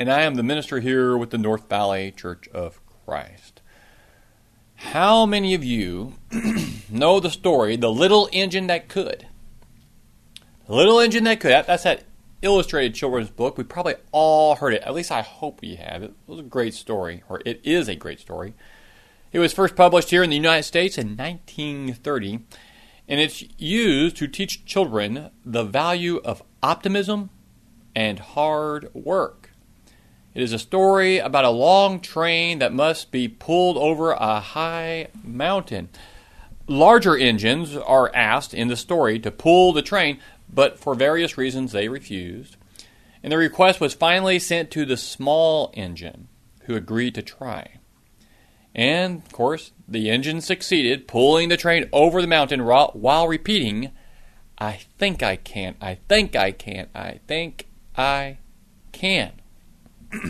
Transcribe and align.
and 0.00 0.10
I 0.10 0.22
am 0.22 0.36
the 0.36 0.42
minister 0.42 0.80
here 0.80 1.14
with 1.14 1.28
the 1.28 1.36
North 1.36 1.68
Valley 1.68 2.10
Church 2.10 2.48
of 2.54 2.80
Christ. 3.04 3.60
How 4.76 5.26
many 5.26 5.52
of 5.52 5.62
you 5.62 6.14
know 6.90 7.20
the 7.20 7.28
story, 7.28 7.76
The 7.76 7.92
Little 7.92 8.26
Engine 8.32 8.66
That 8.66 8.88
Could? 8.88 9.26
The 10.66 10.74
Little 10.74 11.00
Engine 11.00 11.24
That 11.24 11.38
Could. 11.38 11.50
That's 11.50 11.82
that 11.82 12.04
illustrated 12.40 12.94
children's 12.94 13.28
book. 13.28 13.58
We 13.58 13.64
probably 13.64 13.96
all 14.10 14.54
heard 14.54 14.72
it. 14.72 14.82
At 14.84 14.94
least 14.94 15.12
I 15.12 15.20
hope 15.20 15.60
we 15.60 15.74
have. 15.74 16.02
It 16.02 16.14
was 16.26 16.40
a 16.40 16.44
great 16.44 16.72
story, 16.72 17.22
or 17.28 17.42
it 17.44 17.60
is 17.62 17.86
a 17.86 17.94
great 17.94 18.20
story. 18.20 18.54
It 19.32 19.38
was 19.38 19.52
first 19.52 19.76
published 19.76 20.08
here 20.08 20.22
in 20.22 20.30
the 20.30 20.36
United 20.36 20.62
States 20.62 20.96
in 20.96 21.08
1930, 21.08 22.40
and 23.06 23.20
it's 23.20 23.44
used 23.58 24.16
to 24.16 24.28
teach 24.28 24.64
children 24.64 25.28
the 25.44 25.62
value 25.62 26.22
of 26.24 26.42
optimism 26.62 27.28
and 27.94 28.18
hard 28.18 28.88
work. 28.94 29.39
It 30.32 30.42
is 30.42 30.52
a 30.52 30.58
story 30.58 31.18
about 31.18 31.44
a 31.44 31.50
long 31.50 32.00
train 32.00 32.60
that 32.60 32.72
must 32.72 33.10
be 33.10 33.26
pulled 33.26 33.76
over 33.76 34.12
a 34.12 34.38
high 34.40 35.08
mountain. 35.24 35.88
Larger 36.68 37.16
engines 37.16 37.76
are 37.76 38.14
asked 38.14 38.54
in 38.54 38.68
the 38.68 38.76
story 38.76 39.18
to 39.18 39.32
pull 39.32 39.72
the 39.72 39.82
train, 39.82 40.20
but 40.48 40.78
for 40.78 40.94
various 40.94 41.36
reasons 41.36 41.72
they 41.72 41.88
refused. 41.88 42.56
And 43.22 43.32
the 43.32 43.38
request 43.38 43.80
was 43.80 43.92
finally 43.92 44.38
sent 44.38 44.70
to 44.70 44.84
the 44.84 44.96
small 44.96 45.72
engine, 45.74 46.28
who 46.62 46.76
agreed 46.76 47.16
to 47.16 47.22
try. 47.22 47.78
And, 48.72 49.24
of 49.24 49.32
course, 49.32 49.72
the 49.88 50.10
engine 50.10 50.40
succeeded, 50.40 51.08
pulling 51.08 51.48
the 51.48 51.56
train 51.56 51.88
over 51.92 52.22
the 52.22 52.28
mountain 52.28 52.64
while 52.64 53.26
repeating, 53.26 53.90
I 54.58 54.80
think 54.96 55.24
I 55.24 55.34
can, 55.34 55.74
I 55.80 55.96
think 56.08 56.36
I 56.36 56.52
can, 56.52 56.86
I 56.94 57.18
think 57.26 57.66
I 57.96 58.38
can. 58.92 59.39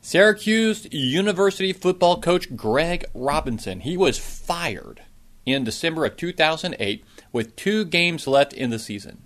Syracuse 0.00 0.86
University 0.90 1.72
football 1.72 2.20
coach 2.20 2.56
Greg 2.56 3.04
Robinson. 3.14 3.80
He 3.80 3.96
was 3.96 4.18
fired 4.18 5.02
in 5.44 5.64
December 5.64 6.04
of 6.04 6.16
2008 6.16 7.04
with 7.32 7.56
two 7.56 7.84
games 7.84 8.26
left 8.26 8.52
in 8.52 8.70
the 8.70 8.78
season. 8.78 9.22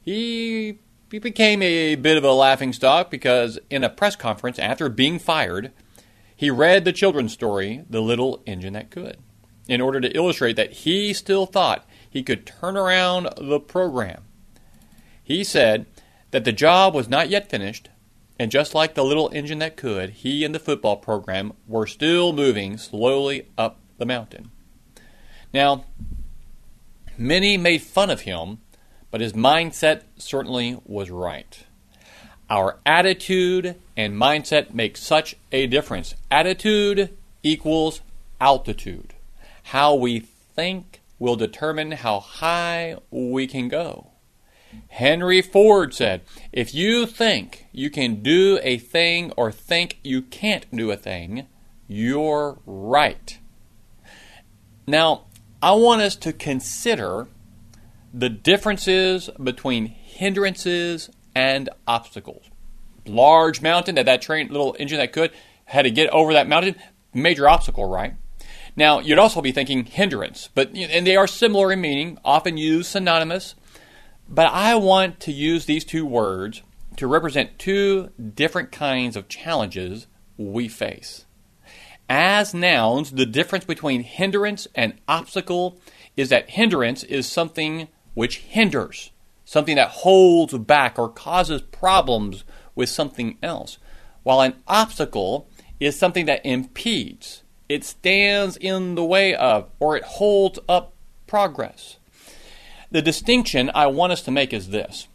He, 0.00 0.78
he 1.10 1.18
became 1.18 1.62
a 1.62 1.94
bit 1.96 2.16
of 2.16 2.24
a 2.24 2.32
laughing 2.32 2.72
stock 2.72 3.10
because 3.10 3.58
in 3.70 3.84
a 3.84 3.90
press 3.90 4.16
conference 4.16 4.58
after 4.58 4.88
being 4.88 5.18
fired, 5.18 5.72
he 6.34 6.50
read 6.50 6.84
the 6.84 6.92
children's 6.92 7.32
story, 7.32 7.84
The 7.90 8.00
Little 8.00 8.42
Engine 8.46 8.74
That 8.74 8.90
Could, 8.90 9.18
in 9.68 9.80
order 9.80 10.00
to 10.00 10.16
illustrate 10.16 10.56
that 10.56 10.72
he 10.72 11.12
still 11.12 11.46
thought 11.46 11.86
he 12.08 12.22
could 12.22 12.46
turn 12.46 12.76
around 12.76 13.28
the 13.36 13.60
program. 13.60 14.22
He 15.22 15.44
said 15.44 15.86
that 16.30 16.44
the 16.44 16.52
job 16.52 16.94
was 16.94 17.08
not 17.08 17.28
yet 17.28 17.50
finished, 17.50 17.88
and 18.38 18.50
just 18.50 18.74
like 18.74 18.94
the 18.94 19.04
little 19.04 19.30
engine 19.32 19.58
that 19.58 19.76
could, 19.76 20.10
he 20.10 20.44
and 20.44 20.54
the 20.54 20.60
football 20.60 20.96
program 20.96 21.52
were 21.66 21.86
still 21.86 22.32
moving 22.32 22.78
slowly 22.78 23.48
up 23.56 23.80
the 23.98 24.06
mountain. 24.06 24.50
Now, 25.52 25.84
many 27.16 27.56
made 27.56 27.82
fun 27.82 28.10
of 28.10 28.20
him, 28.22 28.58
but 29.10 29.20
his 29.20 29.32
mindset 29.32 30.02
certainly 30.16 30.78
was 30.84 31.10
right. 31.10 31.64
Our 32.50 32.78
attitude 32.86 33.76
and 33.96 34.14
mindset 34.14 34.72
make 34.72 34.96
such 34.96 35.36
a 35.52 35.66
difference. 35.66 36.14
Attitude 36.30 37.16
equals 37.42 38.00
altitude. 38.40 39.14
How 39.64 39.94
we 39.94 40.20
think 40.20 41.00
will 41.18 41.36
determine 41.36 41.92
how 41.92 42.20
high 42.20 42.96
we 43.10 43.46
can 43.46 43.68
go. 43.68 44.12
Henry 44.88 45.42
Ford 45.42 45.94
said, 45.94 46.22
If 46.52 46.74
you 46.74 47.06
think 47.06 47.66
you 47.72 47.90
can 47.90 48.22
do 48.22 48.58
a 48.62 48.78
thing 48.78 49.32
or 49.36 49.50
think 49.52 49.98
you 50.02 50.22
can't 50.22 50.66
do 50.74 50.90
a 50.90 50.96
thing, 50.96 51.46
you're 51.86 52.58
right. 52.66 53.38
Now, 54.86 55.24
I 55.62 55.72
want 55.72 56.02
us 56.02 56.16
to 56.16 56.32
consider 56.32 57.28
the 58.12 58.28
differences 58.28 59.28
between 59.42 59.86
hindrances 59.86 61.10
and 61.34 61.68
obstacles. 61.86 62.46
Large 63.06 63.62
mountain 63.62 63.94
that 63.96 64.06
that 64.06 64.22
train, 64.22 64.48
little 64.48 64.76
engine 64.78 64.98
that 64.98 65.12
could, 65.12 65.32
had 65.66 65.82
to 65.82 65.90
get 65.90 66.10
over 66.10 66.32
that 66.32 66.48
mountain, 66.48 66.76
major 67.12 67.48
obstacle, 67.48 67.86
right? 67.86 68.14
Now, 68.76 69.00
you'd 69.00 69.18
also 69.18 69.40
be 69.40 69.52
thinking 69.52 69.84
hindrance, 69.84 70.48
but 70.54 70.72
and 70.74 71.06
they 71.06 71.16
are 71.16 71.26
similar 71.26 71.72
in 71.72 71.80
meaning, 71.80 72.18
often 72.24 72.56
used 72.56 72.90
synonymous. 72.90 73.54
But 74.28 74.52
I 74.52 74.74
want 74.74 75.20
to 75.20 75.32
use 75.32 75.64
these 75.64 75.84
two 75.84 76.04
words 76.04 76.62
to 76.96 77.06
represent 77.06 77.58
two 77.58 78.10
different 78.34 78.72
kinds 78.72 79.16
of 79.16 79.28
challenges 79.28 80.06
we 80.36 80.68
face. 80.68 81.24
As 82.08 82.54
nouns, 82.54 83.12
the 83.12 83.26
difference 83.26 83.64
between 83.64 84.02
hindrance 84.02 84.66
and 84.74 84.94
obstacle 85.06 85.78
is 86.16 86.30
that 86.30 86.50
hindrance 86.50 87.04
is 87.04 87.26
something 87.26 87.88
which 88.14 88.38
hinders, 88.38 89.10
something 89.44 89.76
that 89.76 89.90
holds 89.90 90.56
back 90.58 90.98
or 90.98 91.08
causes 91.08 91.62
problems 91.62 92.44
with 92.74 92.88
something 92.88 93.38
else, 93.42 93.78
while 94.22 94.40
an 94.40 94.54
obstacle 94.66 95.48
is 95.80 95.98
something 95.98 96.26
that 96.26 96.44
impedes, 96.44 97.42
it 97.68 97.84
stands 97.84 98.56
in 98.56 98.94
the 98.94 99.04
way 99.04 99.34
of, 99.34 99.70
or 99.78 99.96
it 99.96 100.04
holds 100.04 100.58
up 100.68 100.94
progress. 101.26 101.97
The 102.90 103.02
distinction 103.02 103.70
I 103.74 103.86
want 103.88 104.12
us 104.12 104.22
to 104.22 104.30
make 104.30 104.52
is 104.52 104.70
this 104.70 105.08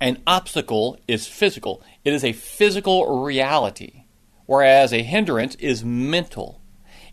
an 0.00 0.20
obstacle 0.26 0.98
is 1.06 1.26
physical, 1.26 1.82
it 2.04 2.12
is 2.12 2.24
a 2.24 2.32
physical 2.32 3.22
reality, 3.22 4.04
whereas 4.46 4.92
a 4.92 5.02
hindrance 5.02 5.54
is 5.56 5.84
mental. 5.84 6.60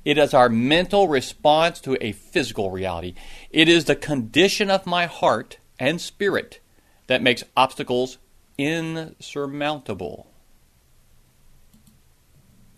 It 0.05 0.17
is 0.17 0.33
our 0.33 0.49
mental 0.49 1.07
response 1.07 1.79
to 1.81 1.97
a 2.01 2.13
physical 2.13 2.71
reality. 2.71 3.13
It 3.51 3.67
is 3.67 3.85
the 3.85 3.95
condition 3.95 4.71
of 4.71 4.85
my 4.85 5.05
heart 5.05 5.57
and 5.77 5.99
spirit 6.01 6.61
that 7.07 7.21
makes 7.21 7.43
obstacles 7.55 8.17
insurmountable. 8.57 10.27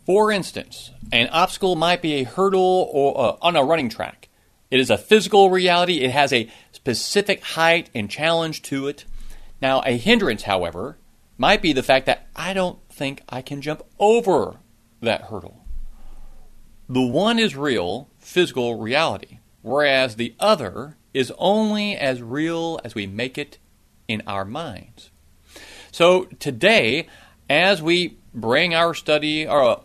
For 0.05 0.31
instance, 0.31 0.91
an 1.11 1.27
obstacle 1.29 1.75
might 1.75 2.01
be 2.01 2.15
a 2.15 2.23
hurdle 2.23 2.89
or, 2.91 3.17
uh, 3.17 3.37
on 3.41 3.55
a 3.55 3.63
running 3.63 3.89
track. 3.89 4.27
It 4.71 4.79
is 4.79 4.89
a 4.89 4.97
physical 4.97 5.51
reality. 5.51 5.99
It 5.99 6.11
has 6.11 6.31
a 6.31 6.49
specific 6.71 7.43
height 7.43 7.89
and 7.93 8.09
challenge 8.09 8.61
to 8.63 8.87
it. 8.87 9.05
Now, 9.61 9.81
a 9.85 9.97
hindrance, 9.97 10.43
however, 10.43 10.97
might 11.37 11.61
be 11.61 11.73
the 11.73 11.83
fact 11.83 12.05
that 12.05 12.27
I 12.35 12.53
don't 12.53 12.79
think 12.89 13.21
I 13.29 13.41
can 13.41 13.61
jump 13.61 13.83
over 13.99 14.55
that 15.01 15.23
hurdle. 15.23 15.65
The 16.87 17.05
one 17.05 17.37
is 17.37 17.55
real, 17.55 18.09
physical 18.17 18.79
reality, 18.79 19.39
whereas 19.61 20.15
the 20.15 20.35
other 20.39 20.97
is 21.13 21.33
only 21.37 21.95
as 21.95 22.21
real 22.21 22.79
as 22.83 22.95
we 22.95 23.07
make 23.07 23.37
it 23.37 23.57
in 24.07 24.23
our 24.25 24.45
minds. 24.45 25.09
So 25.91 26.25
today, 26.39 27.07
as 27.49 27.81
we 27.81 28.17
bring 28.33 28.73
our 28.73 28.93
study, 28.93 29.45
or 29.45 29.81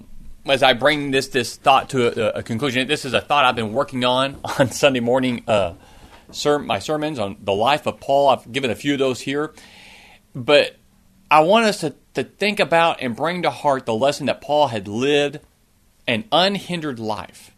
as 0.48 0.62
I 0.62 0.72
bring 0.72 1.10
this 1.10 1.28
this 1.28 1.56
thought 1.56 1.90
to 1.90 2.37
a, 2.37 2.38
a, 2.38 2.43
conclusion, 2.43 2.87
this 2.88 3.04
is 3.04 3.14
a 3.14 3.20
thought 3.20 3.44
I've 3.44 3.56
been 3.56 3.72
working 3.72 4.04
on 4.04 4.40
on 4.58 4.70
Sunday 4.70 5.00
morning. 5.00 5.44
Uh, 5.46 5.75
ser- 6.31 6.58
my 6.58 6.78
sermons 6.78 7.19
on 7.19 7.37
the 7.40 7.52
life 7.52 7.87
of 7.87 8.00
Paul. 8.00 8.28
I've 8.28 8.50
given 8.50 8.70
a 8.70 8.75
few 8.75 8.94
of 8.94 8.98
those 8.98 9.20
here, 9.20 9.52
but 10.34 10.76
I 11.31 11.40
want 11.40 11.66
us 11.66 11.81
to, 11.81 11.94
to 12.14 12.25
think 12.25 12.60
about 12.60 13.02
and 13.02 13.16
bring 13.16 13.43
to 13.43 13.50
heart 13.50 13.87
the 13.87 13.94
lesson 13.94 14.26
that 14.26 14.40
Paul 14.40 14.69
had 14.69 14.87
lived 14.87 15.40
an 16.06 16.25
unhindered 16.31 16.98
life. 16.98 17.52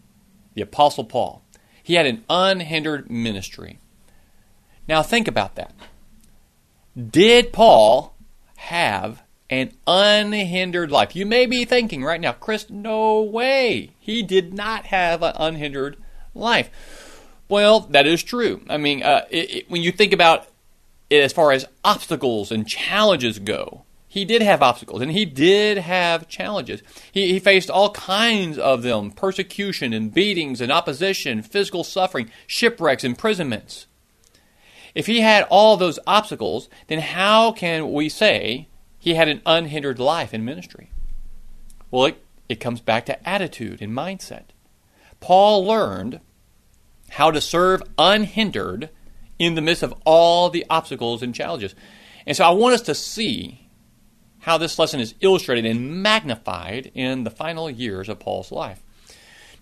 The 0.55 0.63
Apostle 0.63 1.05
Paul. 1.05 1.45
He 1.83 1.95
had 1.95 2.07
an 2.07 2.25
unhindered 2.29 3.11
ministry. 3.11 3.79
Now, 4.89 5.03
think 5.03 5.29
about 5.29 5.55
that. 5.57 5.75
Did 6.97 7.53
Paul 7.53 8.17
have 8.57 9.23
an 9.51 9.73
unhindered 9.87 10.91
life? 10.91 11.17
You 11.17 11.27
may 11.27 11.47
be 11.47 11.65
thinking 11.65 12.05
right 12.05 12.21
now, 12.21 12.33
Chris, 12.33 12.69
no 12.71 13.23
way. 13.23 13.91
He 13.99 14.23
did 14.23 14.55
not 14.55 14.87
have 14.87 15.23
an 15.23 15.35
unhindered 15.37 15.97
life. 16.35 16.71
Well, 17.49 17.81
that 17.81 18.07
is 18.07 18.23
true. 18.23 18.63
I 18.69 18.77
mean, 18.77 19.03
uh, 19.03 19.25
it, 19.31 19.51
it, 19.51 19.71
when 19.71 19.83
you 19.83 19.93
think 19.93 20.13
about 20.13 20.47
it 21.11 21.23
as 21.23 21.33
far 21.33 21.53
as 21.53 21.67
obstacles 21.83 22.53
and 22.53 22.69
challenges 22.69 23.39
go, 23.39 23.85
he 24.07 24.25
did 24.25 24.43
have 24.43 24.63
obstacles 24.63 25.03
and 25.03 25.13
he 25.13 25.25
did 25.25 25.79
have 25.79 26.29
challenges. 26.29 26.83
He, 27.13 27.33
he, 27.33 27.39
faced 27.39 27.71
all 27.71 27.91
kinds 27.91 28.59
of 28.59 28.83
them 28.83 29.11
persecution 29.11 29.93
and 29.93 30.13
beatings 30.13 30.61
and 30.61 30.73
opposition, 30.73 31.43
physical 31.43 31.85
suffering, 31.85 32.31
shipwrecks, 32.47 33.05
imprisonments. 33.05 33.87
If 34.95 35.07
he 35.07 35.21
had 35.21 35.47
all 35.51 35.77
those 35.77 35.99
obstacles, 36.07 36.69
then 36.89 37.01
how 37.01 37.53
can 37.53 37.93
we 37.93 38.09
say 38.09 38.69
he 38.99 39.15
had 39.15 39.29
an 39.29 39.43
unhindered 39.47 39.99
life 39.99 40.35
in 40.35 40.45
ministry? 40.45 40.91
Well, 41.91 42.07
it, 42.07 42.25
it 42.49 42.61
comes 42.61 42.81
back 42.81 43.07
to 43.07 43.29
attitude 43.29 43.81
and 43.81 43.93
mindset. 43.93 44.45
Paul 45.21 45.65
learned 45.65 46.21
how 47.11 47.31
to 47.31 47.41
serve 47.41 47.83
unhindered 47.97 48.91
in 49.39 49.55
the 49.55 49.63
midst 49.63 49.83
of 49.83 49.95
all 50.05 50.51
the 50.51 50.67
obstacles 50.69 51.23
and 51.23 51.35
challenges. 51.35 51.75
And 52.27 52.37
so 52.37 52.45
I 52.45 52.51
want 52.51 52.75
us 52.75 52.83
to 52.83 52.95
see 52.95 53.69
how 54.41 54.59
this 54.59 54.79
lesson 54.79 55.01
is 55.01 55.15
illustrated 55.21 55.67
and 55.67 56.03
magnified 56.03 56.91
in 56.95 57.25
the 57.25 57.31
final 57.31 57.71
years 57.71 58.09
of 58.09 58.19
Paul's 58.19 58.53
life. 58.53 58.83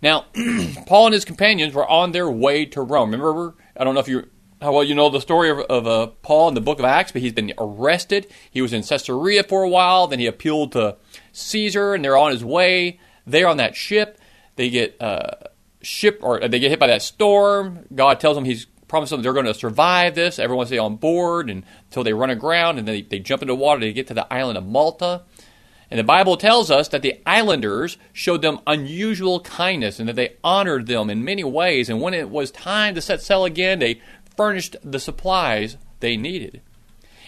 Now, 0.02 0.26
Paul 0.86 1.06
and 1.06 1.14
his 1.14 1.24
companions 1.24 1.74
were 1.74 1.86
on 1.86 2.12
their 2.12 2.30
way 2.30 2.66
to 2.66 2.82
Rome. 2.82 3.10
Remember, 3.12 3.54
I 3.76 3.84
don't 3.84 3.94
know 3.94 4.00
if 4.00 4.08
you 4.08 4.28
how 4.60 4.72
well 4.72 4.84
you 4.84 4.94
know 4.94 5.10
the 5.10 5.20
story 5.20 5.50
of, 5.50 5.58
of 5.60 5.86
uh, 5.86 6.06
Paul 6.22 6.48
in 6.48 6.54
the 6.54 6.60
book 6.60 6.78
of 6.78 6.84
Acts, 6.84 7.12
but 7.12 7.22
he's 7.22 7.32
been 7.32 7.52
arrested. 7.58 8.26
He 8.50 8.62
was 8.62 8.72
in 8.72 8.82
Caesarea 8.82 9.42
for 9.42 9.62
a 9.62 9.68
while. 9.68 10.06
Then 10.06 10.18
he 10.18 10.26
appealed 10.26 10.72
to 10.72 10.96
Caesar, 11.32 11.94
and 11.94 12.04
they're 12.04 12.16
on 12.16 12.30
his 12.30 12.44
way. 12.44 12.98
They're 13.26 13.48
on 13.48 13.58
that 13.58 13.76
ship. 13.76 14.18
They 14.56 14.70
get 14.70 15.00
uh, 15.00 15.48
ship 15.82 16.20
or 16.22 16.40
they 16.48 16.58
get 16.58 16.70
hit 16.70 16.80
by 16.80 16.86
that 16.86 17.02
storm. 17.02 17.86
God 17.94 18.20
tells 18.20 18.36
them 18.36 18.44
He's 18.44 18.66
promised 18.88 19.10
them 19.10 19.22
they're 19.22 19.32
going 19.32 19.46
to 19.46 19.54
survive 19.54 20.14
this. 20.14 20.38
Everyone 20.38 20.66
stay 20.66 20.78
on 20.78 20.96
board 20.96 21.50
and, 21.50 21.64
until 21.86 22.04
they 22.04 22.12
run 22.12 22.30
aground, 22.30 22.78
and 22.78 22.86
then 22.86 22.94
they, 22.94 23.02
they 23.02 23.18
jump 23.18 23.42
into 23.42 23.54
water 23.54 23.80
to 23.80 23.92
get 23.92 24.06
to 24.08 24.14
the 24.14 24.32
island 24.32 24.56
of 24.56 24.64
Malta. 24.64 25.22
And 25.90 26.00
the 26.00 26.04
Bible 26.04 26.36
tells 26.36 26.68
us 26.70 26.88
that 26.88 27.02
the 27.02 27.20
islanders 27.24 27.96
showed 28.12 28.42
them 28.42 28.58
unusual 28.66 29.38
kindness 29.40 30.00
and 30.00 30.08
that 30.08 30.16
they 30.16 30.36
honored 30.42 30.86
them 30.88 31.10
in 31.10 31.24
many 31.24 31.44
ways. 31.44 31.88
And 31.88 32.00
when 32.00 32.12
it 32.12 32.28
was 32.28 32.50
time 32.50 32.96
to 32.96 33.00
set 33.00 33.22
sail 33.22 33.44
again, 33.44 33.78
they 33.78 34.00
furnished 34.36 34.76
the 34.82 34.98
supplies 34.98 35.76
they 36.00 36.16
needed. 36.16 36.60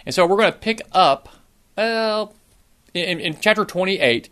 And 0.07 0.15
so 0.15 0.27
we're 0.27 0.37
going 0.37 0.53
to 0.53 0.59
pick 0.59 0.81
up, 0.93 1.29
well, 1.77 2.35
in, 2.95 3.21
in 3.21 3.39
chapter 3.41 3.65
28, 3.65 4.29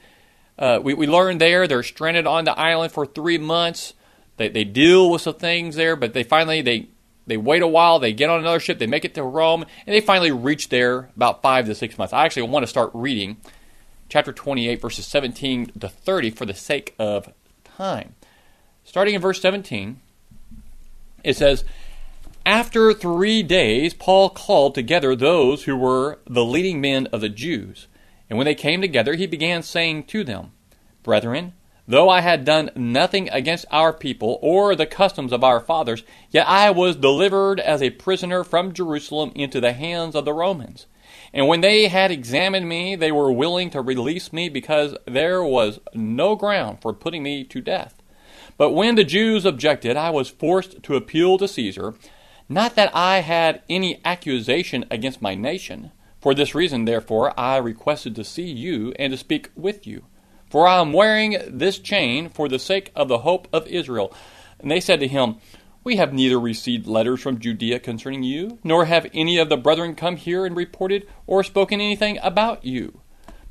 uh, 0.59 0.81
we, 0.83 0.95
we 0.95 1.07
learn 1.07 1.39
there 1.39 1.67
they're 1.69 1.83
stranded 1.83 2.27
on 2.27 2.45
the 2.45 2.59
island 2.59 2.93
for 2.93 3.07
three 3.07 3.39
months. 3.39 3.95
They, 4.37 4.49
they 4.49 4.65
deal 4.65 5.11
with 5.11 5.23
some 5.23 5.35
things 5.35 5.77
there, 5.77 5.97
but 5.97 6.15
they 6.15 6.23
finally 6.23 6.63
they 6.63 6.89
they 7.27 7.37
wait 7.37 7.63
a 7.63 7.67
while, 7.67 7.99
they 7.99 8.13
get 8.13 8.31
on 8.31 8.39
another 8.39 8.61
ship, 8.61 8.79
they 8.79 8.87
make 8.87 9.05
it 9.05 9.15
to 9.15 9.23
Rome, 9.23 9.65
and 9.87 9.95
they 9.95 10.01
finally 10.01 10.31
reach 10.31 10.69
there 10.69 11.11
about 11.17 11.43
five 11.43 11.67
to 11.67 11.75
six 11.75 11.99
months. 11.99 12.13
I 12.13 12.25
actually 12.25 12.43
want 12.43 12.63
to 12.63 12.69
start 12.69 12.91
reading 12.95 13.39
chapter 14.09 14.33
28, 14.33 14.81
verses 14.81 15.07
17 15.07 15.73
to 15.81 15.89
30 15.89 16.31
for 16.31 16.47
the 16.47 16.55
sake 16.55 16.95
of 16.99 17.33
time. 17.65 18.15
Starting 18.85 19.17
in 19.17 19.21
verse 19.21 19.41
17, 19.43 20.01
it 21.25 21.37
says, 21.37 21.65
After 22.47 22.93
three 22.93 23.43
days, 23.43 23.93
Paul 23.93 24.31
called 24.31 24.77
together 24.77 25.17
those 25.17 25.65
who 25.65 25.77
were 25.77 26.21
the 26.29 26.45
leading 26.45 26.81
men 26.81 27.09
of 27.09 27.21
the 27.21 27.29
Jews. 27.29 27.89
And 28.31 28.39
when 28.39 28.45
they 28.45 28.55
came 28.55 28.81
together, 28.81 29.15
he 29.15 29.27
began 29.27 29.65
saying 29.65 30.05
to 30.05 30.23
them, 30.23 30.53
Brethren, 31.03 31.55
Though 31.89 32.09
I 32.09 32.21
had 32.21 32.45
done 32.45 32.71
nothing 32.77 33.29
against 33.31 33.67
our 33.73 33.93
people 33.93 34.39
or 34.43 34.77
the 34.77 34.87
customs 34.87 35.33
of 35.33 35.43
our 35.43 35.59
fathers, 35.59 36.05
yet 36.31 36.47
I 36.47 36.71
was 36.71 36.95
delivered 36.95 37.59
as 37.59 37.83
a 37.83 37.91
prisoner 37.91 38.45
from 38.45 38.73
Jerusalem 38.73 39.33
into 39.35 39.61
the 39.61 39.73
hands 39.73 40.15
of 40.15 40.25
the 40.25 40.33
Romans. 40.33 40.87
And 41.33 41.49
when 41.49 41.63
they 41.63 41.89
had 41.89 42.13
examined 42.13 42.69
me, 42.69 42.95
they 42.95 43.11
were 43.11 43.33
willing 43.33 43.71
to 43.71 43.81
release 43.81 44.33
me 44.33 44.49
because 44.49 44.97
there 45.05 45.43
was 45.43 45.81
no 45.95 46.37
ground 46.37 46.79
for 46.81 46.93
putting 46.93 47.25
me 47.25 47.43
to 47.43 47.61
death. 47.61 48.01
But 48.57 48.71
when 48.71 48.95
the 48.95 49.05
Jews 49.05 49.45
objected, 49.45 49.97
I 49.97 50.11
was 50.11 50.29
forced 50.29 50.83
to 50.85 50.95
appeal 50.95 51.39
to 51.39 51.49
Caesar. 51.49 51.95
Not 52.49 52.77
that 52.77 52.95
I 52.95 53.21
had 53.21 53.63
any 53.69 54.01
accusation 54.05 54.85
against 54.91 55.21
my 55.21 55.35
nation. 55.35 55.91
For 56.21 56.35
this 56.35 56.55
reason, 56.55 56.85
therefore, 56.85 57.39
I 57.39 57.57
requested 57.57 58.15
to 58.17 58.25
see 58.25 58.47
you 58.47 58.93
and 58.99 59.13
to 59.13 59.17
speak 59.17 59.51
with 59.57 59.87
you. 59.87 60.05
For 60.49 60.67
I 60.67 60.81
am 60.81 60.93
wearing 60.93 61.39
this 61.49 61.79
chain 61.79 62.29
for 62.29 62.49
the 62.49 62.59
sake 62.59 62.93
of 62.95 63.09
the 63.09 63.19
hope 63.19 63.49
of 63.53 63.67
Israel. 63.67 64.13
And 64.61 64.71
they 64.71 64.81
said 64.81 65.01
to 65.01 65.09
him, 65.09 65.37
We 65.83 65.97
have 65.97 66.13
neither 66.13 66.39
received 66.39 66.87
letters 66.87 67.21
from 67.21 67.41
Judea 67.41 67.81
concerning 67.81 68.23
you, 68.23 68.59
nor 68.63 68.85
have 68.85 69.11
any 69.13 69.39
of 69.39 69.49
the 69.49 69.57
brethren 69.57 69.97
come 69.97 70.17
here 70.17 70.47
and 70.47 70.57
reported 70.57 71.07
or 71.27 71.43
spoken 71.43 71.81
anything 71.81 72.19
about 72.23 72.65
you. 72.65 73.01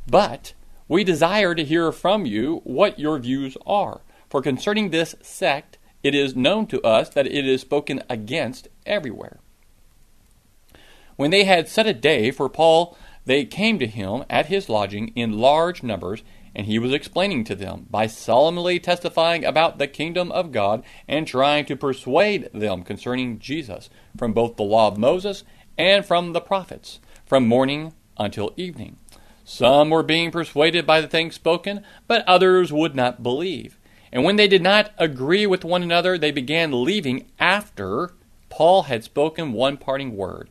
But 0.08 0.54
we 0.88 1.04
desire 1.04 1.54
to 1.54 1.66
hear 1.66 1.92
from 1.92 2.26
you 2.26 2.62
what 2.64 2.98
your 2.98 3.20
views 3.20 3.58
are. 3.66 4.02
For 4.30 4.42
concerning 4.42 4.90
this 4.90 5.16
sect, 5.22 5.78
it 6.06 6.14
is 6.14 6.36
known 6.36 6.68
to 6.68 6.80
us 6.84 7.10
that 7.10 7.26
it 7.26 7.48
is 7.48 7.62
spoken 7.62 8.04
against 8.08 8.68
everywhere. 8.86 9.40
When 11.16 11.32
they 11.32 11.46
had 11.46 11.68
set 11.68 11.88
a 11.88 11.96
day 11.96 12.30
for 12.30 12.48
Paul, 12.48 12.96
they 13.26 13.44
came 13.44 13.80
to 13.80 13.88
him 13.88 14.24
at 14.30 14.46
his 14.46 14.70
lodging 14.70 15.08
in 15.16 15.40
large 15.40 15.82
numbers 15.82 16.22
and 16.54 16.68
he 16.68 16.78
was 16.78 16.94
explaining 16.94 17.44
to 17.46 17.56
them 17.56 17.88
by 17.90 18.06
solemnly 18.06 18.80
testifying 18.80 19.44
about 19.44 19.80
the 19.80 19.88
kingdom 19.88 20.32
of 20.32 20.52
God 20.52 20.84
and 21.08 21.26
trying 21.26 21.66
to 21.66 21.76
persuade 21.76 22.52
them 22.54 22.84
concerning 22.84 23.40
Jesus 23.40 23.90
from 24.16 24.32
both 24.32 24.58
the 24.58 24.64
law 24.64 24.88
of 24.88 25.00
Moses 25.00 25.44
and 25.76 26.06
from 26.06 26.34
the 26.34 26.40
prophets, 26.40 27.00
from 27.26 27.48
morning 27.48 27.94
until 28.16 28.54
evening. 28.56 28.98
Some 29.44 29.90
were 29.90 30.04
being 30.04 30.30
persuaded 30.30 30.86
by 30.86 31.02
the 31.02 31.08
things 31.08 31.34
spoken, 31.34 31.84
but 32.08 32.24
others 32.28 32.72
would 32.72 32.96
not 32.96 33.24
believe. 33.24 33.80
And 34.16 34.24
when 34.24 34.38
they 34.38 34.48
did 34.48 34.62
not 34.62 34.92
agree 34.98 35.46
with 35.46 35.66
one 35.66 35.84
another, 35.84 36.18
they 36.18 36.32
began 36.32 36.86
leaving 36.86 37.26
after 37.38 38.14
Paul 38.48 38.84
had 38.84 39.04
spoken 39.04 39.52
one 39.52 39.76
parting 39.76 40.16
word. 40.16 40.50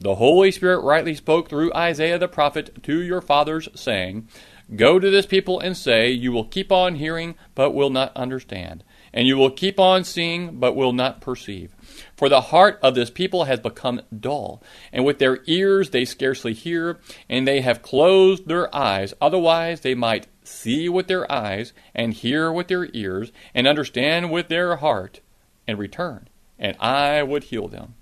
The 0.00 0.14
Holy 0.14 0.50
Spirit 0.50 0.78
rightly 0.78 1.14
spoke 1.14 1.50
through 1.50 1.74
Isaiah 1.74 2.18
the 2.18 2.26
prophet 2.26 2.82
to 2.84 3.02
your 3.02 3.20
fathers, 3.20 3.68
saying, 3.74 4.28
Go 4.74 4.98
to 4.98 5.10
this 5.10 5.26
people 5.26 5.60
and 5.60 5.76
say, 5.76 6.10
You 6.10 6.32
will 6.32 6.46
keep 6.46 6.72
on 6.72 6.94
hearing, 6.94 7.34
but 7.54 7.72
will 7.72 7.90
not 7.90 8.16
understand, 8.16 8.82
and 9.12 9.28
you 9.28 9.36
will 9.36 9.50
keep 9.50 9.78
on 9.78 10.04
seeing, 10.04 10.58
but 10.58 10.74
will 10.74 10.94
not 10.94 11.20
perceive. 11.20 11.74
For 12.22 12.28
the 12.28 12.40
heart 12.40 12.78
of 12.84 12.94
this 12.94 13.10
people 13.10 13.46
has 13.46 13.58
become 13.58 14.02
dull, 14.16 14.62
and 14.92 15.04
with 15.04 15.18
their 15.18 15.40
ears 15.46 15.90
they 15.90 16.04
scarcely 16.04 16.52
hear, 16.52 17.00
and 17.28 17.48
they 17.48 17.62
have 17.62 17.82
closed 17.82 18.46
their 18.46 18.72
eyes, 18.72 19.12
otherwise 19.20 19.80
they 19.80 19.96
might 19.96 20.28
see 20.44 20.88
with 20.88 21.08
their 21.08 21.28
eyes, 21.32 21.72
and 21.96 22.14
hear 22.14 22.52
with 22.52 22.68
their 22.68 22.88
ears, 22.92 23.32
and 23.56 23.66
understand 23.66 24.30
with 24.30 24.46
their 24.46 24.76
heart, 24.76 25.18
and 25.66 25.80
return, 25.80 26.28
and 26.60 26.76
I 26.78 27.24
would 27.24 27.42
heal 27.42 27.66
them. 27.66 27.96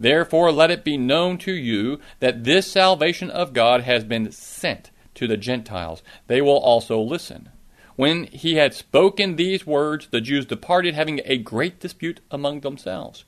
Therefore, 0.00 0.50
let 0.50 0.72
it 0.72 0.82
be 0.82 0.96
known 0.96 1.38
to 1.38 1.52
you 1.52 2.00
that 2.18 2.42
this 2.42 2.68
salvation 2.68 3.30
of 3.30 3.52
God 3.52 3.82
has 3.82 4.02
been 4.02 4.32
sent 4.32 4.90
to 5.14 5.28
the 5.28 5.36
Gentiles. 5.36 6.02
They 6.26 6.42
will 6.42 6.58
also 6.58 7.00
listen. 7.00 7.50
When 7.94 8.24
he 8.24 8.56
had 8.56 8.74
spoken 8.74 9.36
these 9.36 9.64
words, 9.64 10.08
the 10.10 10.20
Jews 10.20 10.44
departed, 10.44 10.96
having 10.96 11.20
a 11.24 11.36
great 11.36 11.78
dispute 11.78 12.18
among 12.32 12.62
themselves. 12.62 13.26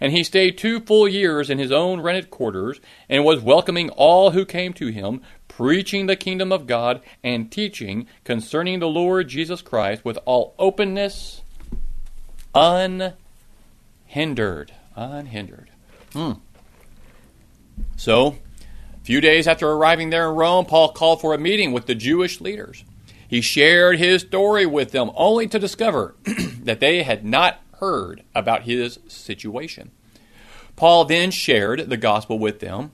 And 0.00 0.12
he 0.12 0.24
stayed 0.24 0.56
two 0.56 0.80
full 0.80 1.06
years 1.06 1.50
in 1.50 1.58
his 1.58 1.70
own 1.70 2.00
rented 2.00 2.30
quarters, 2.30 2.80
and 3.08 3.24
was 3.24 3.42
welcoming 3.42 3.90
all 3.90 4.30
who 4.30 4.46
came 4.46 4.72
to 4.74 4.88
him, 4.88 5.20
preaching 5.46 6.06
the 6.06 6.16
kingdom 6.16 6.52
of 6.52 6.66
God, 6.66 7.02
and 7.22 7.52
teaching 7.52 8.06
concerning 8.24 8.78
the 8.78 8.88
Lord 8.88 9.28
Jesus 9.28 9.60
Christ 9.60 10.04
with 10.04 10.18
all 10.24 10.54
openness, 10.58 11.42
unhindered. 12.54 14.72
Unhindered. 14.96 15.70
Hmm. 16.14 16.32
So, 17.96 18.28
a 18.28 19.04
few 19.04 19.20
days 19.20 19.46
after 19.46 19.68
arriving 19.68 20.10
there 20.10 20.30
in 20.30 20.36
Rome, 20.36 20.64
Paul 20.64 20.92
called 20.92 21.20
for 21.20 21.34
a 21.34 21.38
meeting 21.38 21.72
with 21.72 21.86
the 21.86 21.94
Jewish 21.94 22.40
leaders. 22.40 22.84
He 23.28 23.40
shared 23.40 23.98
his 23.98 24.22
story 24.22 24.66
with 24.66 24.90
them, 24.90 25.10
only 25.14 25.46
to 25.48 25.58
discover 25.58 26.16
that 26.62 26.80
they 26.80 27.02
had 27.02 27.24
not 27.24 27.60
heard 27.80 28.22
about 28.34 28.62
his 28.62 28.98
situation. 29.08 29.90
Paul 30.76 31.04
then 31.04 31.30
shared 31.30 31.90
the 31.90 31.96
gospel 31.96 32.38
with 32.38 32.60
them, 32.60 32.92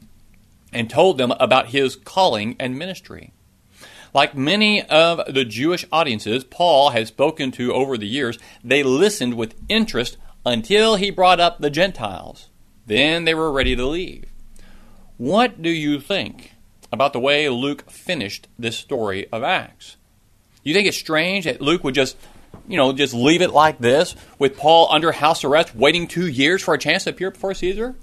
and 0.72 0.90
told 0.90 1.18
them 1.18 1.32
about 1.38 1.68
his 1.68 1.96
calling 1.96 2.56
and 2.58 2.78
ministry. 2.78 3.32
Like 4.12 4.34
many 4.34 4.82
of 4.82 5.20
the 5.32 5.44
Jewish 5.44 5.84
audiences 5.92 6.44
Paul 6.44 6.90
has 6.90 7.08
spoken 7.08 7.50
to 7.52 7.72
over 7.72 7.96
the 7.96 8.06
years, 8.06 8.38
they 8.64 8.82
listened 8.82 9.34
with 9.34 9.54
interest 9.68 10.16
until 10.44 10.96
he 10.96 11.10
brought 11.10 11.40
up 11.40 11.58
the 11.58 11.70
Gentiles. 11.70 12.48
Then 12.86 13.24
they 13.24 13.34
were 13.34 13.52
ready 13.52 13.74
to 13.74 13.86
leave. 13.86 14.26
What 15.16 15.62
do 15.62 15.70
you 15.70 16.00
think 16.00 16.52
about 16.92 17.12
the 17.12 17.20
way 17.20 17.48
Luke 17.48 17.90
finished 17.90 18.48
this 18.58 18.76
story 18.76 19.26
of 19.32 19.42
Acts? 19.42 19.96
You 20.62 20.74
think 20.74 20.86
it's 20.86 20.96
strange 20.96 21.44
that 21.44 21.62
Luke 21.62 21.84
would 21.84 21.94
just, 21.94 22.16
you 22.68 22.76
know, 22.76 22.92
just 22.92 23.14
leave 23.14 23.42
it 23.42 23.50
like 23.50 23.78
this 23.78 24.16
with 24.38 24.56
Paul 24.56 24.88
under 24.90 25.12
house 25.12 25.44
arrest, 25.44 25.74
waiting 25.74 26.06
two 26.06 26.26
years 26.26 26.62
for 26.62 26.74
a 26.74 26.78
chance 26.78 27.04
to 27.04 27.10
appear 27.10 27.30
before 27.30 27.54
Caesar? 27.54 27.94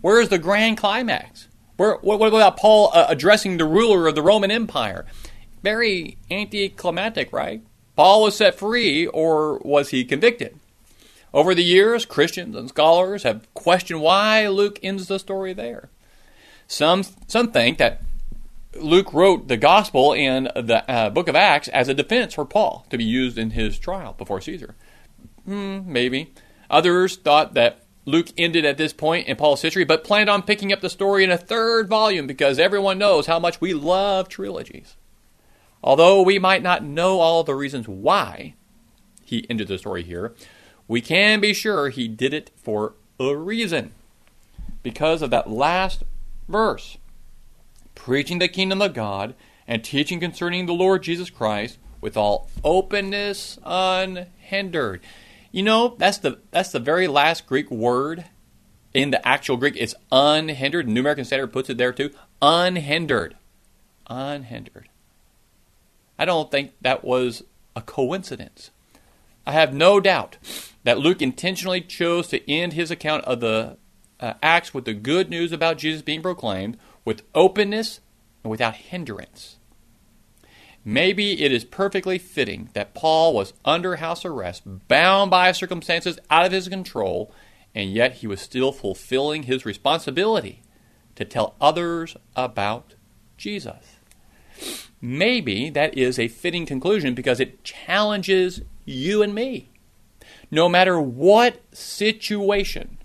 Where 0.00 0.20
is 0.20 0.28
the 0.28 0.38
grand 0.38 0.78
climax? 0.78 1.48
Where, 1.76 1.96
what, 1.96 2.18
what 2.18 2.28
about 2.28 2.56
Paul 2.56 2.90
uh, 2.92 3.06
addressing 3.08 3.56
the 3.56 3.64
ruler 3.64 4.06
of 4.06 4.14
the 4.14 4.22
Roman 4.22 4.50
Empire? 4.50 5.06
Very 5.62 6.18
anticlimactic, 6.30 7.32
right? 7.32 7.62
Paul 7.96 8.22
was 8.22 8.36
set 8.36 8.54
free, 8.54 9.06
or 9.06 9.58
was 9.58 9.90
he 9.90 10.04
convicted? 10.04 10.58
Over 11.34 11.54
the 11.54 11.64
years, 11.64 12.04
Christians 12.04 12.56
and 12.56 12.68
scholars 12.68 13.22
have 13.22 13.46
questioned 13.54 14.00
why 14.00 14.48
Luke 14.48 14.78
ends 14.82 15.06
the 15.06 15.18
story 15.18 15.52
there. 15.52 15.88
Some, 16.66 17.04
some 17.26 17.52
think 17.52 17.78
that 17.78 18.02
Luke 18.74 19.12
wrote 19.12 19.48
the 19.48 19.56
gospel 19.56 20.14
and 20.14 20.46
the 20.56 20.88
uh, 20.90 21.10
book 21.10 21.28
of 21.28 21.36
Acts 21.36 21.68
as 21.68 21.88
a 21.88 21.94
defense 21.94 22.34
for 22.34 22.44
Paul 22.44 22.86
to 22.90 22.98
be 22.98 23.04
used 23.04 23.38
in 23.38 23.50
his 23.50 23.78
trial 23.78 24.14
before 24.16 24.40
Caesar. 24.40 24.74
Hmm, 25.44 25.80
maybe. 25.92 26.32
Others 26.70 27.16
thought 27.16 27.54
that 27.54 27.84
Luke 28.04 28.28
ended 28.38 28.64
at 28.64 28.78
this 28.78 28.92
point 28.92 29.28
in 29.28 29.36
Paul's 29.36 29.62
history, 29.62 29.84
but 29.84 30.04
planned 30.04 30.30
on 30.30 30.42
picking 30.42 30.72
up 30.72 30.80
the 30.80 30.88
story 30.88 31.22
in 31.22 31.30
a 31.30 31.38
third 31.38 31.88
volume 31.88 32.26
because 32.26 32.58
everyone 32.58 32.98
knows 32.98 33.26
how 33.26 33.38
much 33.38 33.60
we 33.60 33.74
love 33.74 34.28
trilogies. 34.28 34.96
Although 35.84 36.22
we 36.22 36.38
might 36.38 36.62
not 36.62 36.84
know 36.84 37.20
all 37.20 37.44
the 37.44 37.54
reasons 37.54 37.86
why 37.86 38.54
he 39.24 39.46
ended 39.50 39.68
the 39.68 39.78
story 39.78 40.02
here, 40.02 40.34
we 40.88 41.00
can 41.00 41.40
be 41.40 41.52
sure 41.52 41.88
he 41.88 42.08
did 42.08 42.32
it 42.32 42.50
for 42.56 42.94
a 43.20 43.36
reason. 43.36 43.92
Because 44.82 45.22
of 45.22 45.30
that 45.30 45.50
last 45.50 46.02
verse 46.48 46.98
preaching 47.94 48.38
the 48.38 48.48
kingdom 48.48 48.82
of 48.82 48.94
God 48.94 49.34
and 49.66 49.82
teaching 49.82 50.20
concerning 50.20 50.66
the 50.66 50.72
Lord 50.72 51.02
Jesus 51.02 51.30
Christ 51.30 51.78
with 52.00 52.16
all 52.16 52.50
openness 52.64 53.58
unhindered. 53.64 55.00
You 55.50 55.62
know, 55.62 55.94
that's 55.98 56.18
the 56.18 56.40
that's 56.50 56.72
the 56.72 56.80
very 56.80 57.06
last 57.06 57.46
Greek 57.46 57.70
word 57.70 58.24
in 58.94 59.10
the 59.10 59.26
actual 59.26 59.56
Greek. 59.56 59.76
It's 59.76 59.94
unhindered. 60.10 60.88
New 60.88 61.00
American 61.00 61.24
Standard 61.24 61.52
puts 61.52 61.70
it 61.70 61.78
there 61.78 61.92
too. 61.92 62.10
Unhindered. 62.40 63.36
Unhindered. 64.08 64.88
I 66.18 66.24
don't 66.24 66.50
think 66.50 66.72
that 66.80 67.04
was 67.04 67.42
a 67.74 67.82
coincidence. 67.82 68.70
I 69.46 69.52
have 69.52 69.74
no 69.74 70.00
doubt 70.00 70.38
that 70.84 70.98
Luke 70.98 71.22
intentionally 71.22 71.80
chose 71.80 72.28
to 72.28 72.50
end 72.50 72.74
his 72.74 72.90
account 72.90 73.24
of 73.24 73.40
the 73.40 73.76
uh, 74.20 74.34
Acts 74.42 74.72
with 74.72 74.84
the 74.84 74.94
good 74.94 75.30
news 75.30 75.52
about 75.52 75.78
Jesus 75.78 76.02
being 76.02 76.22
proclaimed 76.22 76.78
with 77.04 77.22
openness 77.34 78.00
and 78.42 78.50
without 78.50 78.76
hindrance. 78.76 79.56
Maybe 80.84 81.44
it 81.44 81.52
is 81.52 81.64
perfectly 81.64 82.18
fitting 82.18 82.70
that 82.72 82.94
Paul 82.94 83.34
was 83.34 83.52
under 83.64 83.96
house 83.96 84.24
arrest, 84.24 84.62
bound 84.88 85.30
by 85.30 85.52
circumstances 85.52 86.18
out 86.28 86.44
of 86.44 86.52
his 86.52 86.68
control, 86.68 87.32
and 87.74 87.92
yet 87.92 88.14
he 88.14 88.26
was 88.26 88.40
still 88.40 88.72
fulfilling 88.72 89.44
his 89.44 89.64
responsibility 89.64 90.62
to 91.14 91.24
tell 91.24 91.54
others 91.60 92.16
about 92.34 92.94
Jesus. 93.36 93.96
Maybe 95.00 95.70
that 95.70 95.96
is 95.96 96.18
a 96.18 96.28
fitting 96.28 96.66
conclusion 96.66 97.14
because 97.14 97.38
it 97.38 97.62
challenges 97.62 98.62
you 98.84 99.22
and 99.22 99.34
me. 99.34 99.68
No 100.50 100.68
matter 100.68 101.00
what 101.00 101.60
situation 101.72 102.98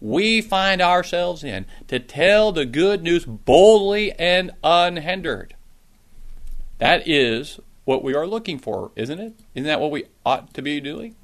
we 0.00 0.40
find 0.40 0.80
ourselves 0.80 1.42
in, 1.42 1.66
to 1.88 1.98
tell 1.98 2.52
the 2.52 2.66
good 2.66 3.02
news 3.02 3.24
boldly 3.24 4.12
and 4.12 4.52
unhindered. 4.62 5.54
That 6.78 7.08
is 7.08 7.58
what 7.84 8.04
we 8.04 8.14
are 8.14 8.26
looking 8.26 8.58
for, 8.58 8.92
isn't 8.94 9.18
it? 9.18 9.34
Isn't 9.54 9.66
that 9.66 9.80
what 9.80 9.90
we 9.90 10.04
ought 10.24 10.54
to 10.54 10.62
be 10.62 10.80
doing? 10.80 11.16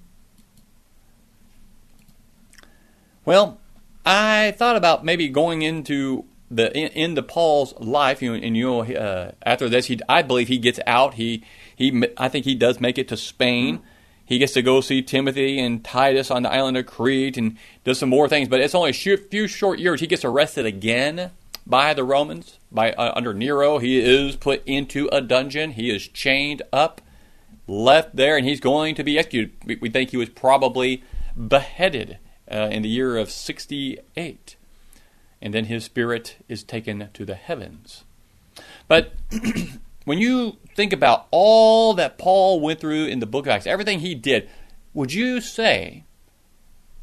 Well, 3.25 3.61
I 4.05 4.55
thought 4.57 4.77
about 4.77 5.05
maybe 5.05 5.29
going 5.29 5.63
into 5.63 6.25
the 6.51 6.77
in, 6.77 6.89
into 6.89 7.23
Paul's 7.23 7.75
life, 7.79 8.23
you 8.23 8.31
know, 8.31 8.43
and 8.43 8.57
you 8.57 8.67
know, 8.67 8.83
uh, 8.83 9.33
after 9.43 9.69
this, 9.69 9.87
he 9.87 10.01
I 10.09 10.23
believe 10.23 10.49
he 10.49 10.59
gets 10.59 10.81
out. 10.87 11.15
He 11.15 11.45
he, 11.75 12.07
I 12.17 12.29
think 12.29 12.45
he 12.45 12.55
does 12.55 12.81
make 12.81 12.99
it 12.99 13.09
to 13.09 13.17
Spain. 13.17 13.81
He 14.27 14.39
gets 14.39 14.53
to 14.55 14.63
go 14.63 14.81
see 14.81 15.03
Timothy 15.03 15.61
and 15.61 15.85
Titus 15.85 16.31
on 16.31 16.43
the 16.43 16.53
island 16.53 16.77
of 16.77 16.87
Crete 16.87 17.37
and 17.37 17.57
does 17.85 17.99
some 17.99 18.09
more 18.09 18.29
things. 18.29 18.49
But 18.49 18.61
it's 18.61 18.75
only 18.75 18.91
a 18.91 19.17
few 19.17 19.47
short 19.47 19.79
years. 19.79 20.01
He 20.01 20.07
gets 20.07 20.25
arrested 20.25 20.65
again 20.65 21.31
by 21.67 21.95
the 21.95 22.05
Romans, 22.05 22.59
by 22.73 22.93
uh, 22.93 23.13
under 23.15 23.35
Nero. 23.35 23.79
He 23.79 23.99
is 23.99 24.37
put 24.37 24.63
into 24.67 25.09
a 25.13 25.21
dungeon. 25.21 25.73
He 25.73 25.91
is 25.91 26.09
chained 26.09 26.63
up, 26.73 27.01
left 27.67 28.17
there, 28.17 28.37
and 28.37 28.47
he's 28.47 28.61
going 28.61 28.95
to 28.95 29.05
be 29.05 29.19
executed. 29.19 29.53
We, 29.65 29.77
we 29.77 29.91
think 29.91 30.11
he 30.11 30.17
was 30.17 30.31
probably 30.31 31.03
beheaded 31.37 32.19
uh, 32.51 32.69
in 32.71 32.83
the 32.83 32.89
year 32.89 33.17
of 33.17 33.31
68. 33.31 34.57
And 35.43 35.53
then 35.53 35.67
his 35.67 35.85
spirit 35.85 36.37
is 36.49 36.63
taken 36.63 37.11
to 37.13 37.25
the 37.27 37.35
heavens. 37.35 38.05
But 38.89 39.13
when 40.05 40.19
you 40.19 40.59
think 40.75 40.93
about 40.93 41.27
all 41.31 41.95
that 41.95 42.19
Paul 42.19 42.61
went 42.61 42.81
through 42.81 43.07
in 43.07 43.21
the 43.21 43.27
book 43.27 43.47
of 43.47 43.53
Acts, 43.53 43.67
everything 43.67 44.01
he 44.01 44.15
did, 44.15 44.49
would 44.93 45.13
you 45.13 45.41
say 45.41 46.05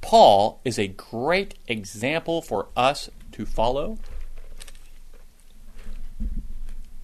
Paul 0.01 0.61
is 0.63 0.77
a 0.77 0.87
great 0.87 1.55
example 1.67 2.41
for 2.41 2.69
us 2.75 3.09
to 3.33 3.45
follow? 3.45 3.97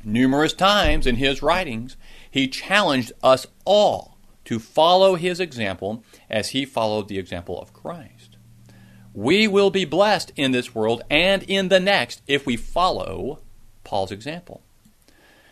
Numerous 0.04 0.54
times 0.54 1.06
in 1.06 1.16
his 1.16 1.42
writings, 1.42 1.98
he 2.30 2.48
challenged 2.48 3.12
us 3.22 3.48
all 3.66 4.18
to 4.46 4.60
follow 4.60 5.16
his 5.16 5.40
example 5.40 6.04
as 6.30 6.50
he 6.50 6.64
followed 6.64 7.08
the 7.08 7.20
example 7.20 7.60
of 7.60 7.74
Christ. 7.74 8.38
We 9.14 9.48
will 9.48 9.72
be 9.72 9.84
blessed 9.84 10.32
in 10.36 10.52
this 10.52 10.74
world 10.74 11.02
and 11.10 11.44
in 11.44 11.70
the 11.70 11.80
next 11.80 12.22
if 12.28 12.46
we 12.46 12.56
follow 12.56 13.40
Paul's 13.84 14.12
example. 14.12 14.62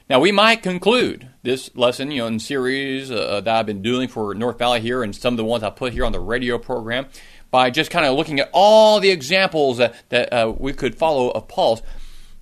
Now, 0.08 0.20
we 0.20 0.32
might 0.32 0.62
conclude 0.62 1.30
this 1.42 1.76
lesson, 1.76 2.12
you 2.12 2.20
know, 2.20 2.28
in 2.28 2.38
series 2.40 3.10
uh, 3.10 3.42
that 3.42 3.56
I've 3.56 3.66
been 3.66 3.82
doing 3.82 4.08
for 4.08 4.36
North 4.36 4.60
Valley 4.60 4.80
here 4.80 5.02
and 5.02 5.16
some 5.16 5.34
of 5.34 5.38
the 5.38 5.44
ones 5.44 5.64
I 5.64 5.72
put 5.72 5.94
here 5.94 6.06
on 6.06 6.12
the 6.12 6.20
radio 6.20 6.60
program 6.60 7.08
by 7.50 7.72
just 7.72 7.90
kind 7.90 8.06
of 8.06 8.16
looking 8.16 8.40
at 8.40 8.52
all 8.54 9.00
the 9.00 9.10
examples 9.10 9.78
that, 9.78 9.96
that 10.10 10.32
uh, 10.32 10.54
we 10.56 10.74
could 10.74 10.94
follow 10.94 11.32
of 11.32 11.48
Paul's. 11.48 11.82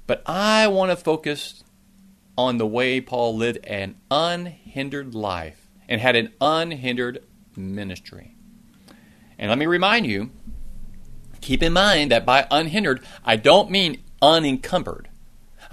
But 0.07 0.23
I 0.25 0.67
want 0.67 0.91
to 0.91 0.97
focus 0.97 1.63
on 2.37 2.57
the 2.57 2.67
way 2.67 2.99
Paul 2.99 3.37
lived 3.37 3.59
an 3.65 3.95
unhindered 4.11 5.15
life 5.15 5.69
and 5.87 6.01
had 6.01 6.17
an 6.17 6.33
unhindered 6.41 7.23
ministry. 7.55 8.35
And 9.39 9.47
let 9.47 9.57
me 9.57 9.67
remind 9.67 10.05
you 10.05 10.31
keep 11.39 11.63
in 11.63 11.71
mind 11.71 12.11
that 12.11 12.25
by 12.25 12.45
unhindered, 12.51 13.05
I 13.23 13.37
don't 13.37 13.71
mean 13.71 14.03
unencumbered. 14.21 15.07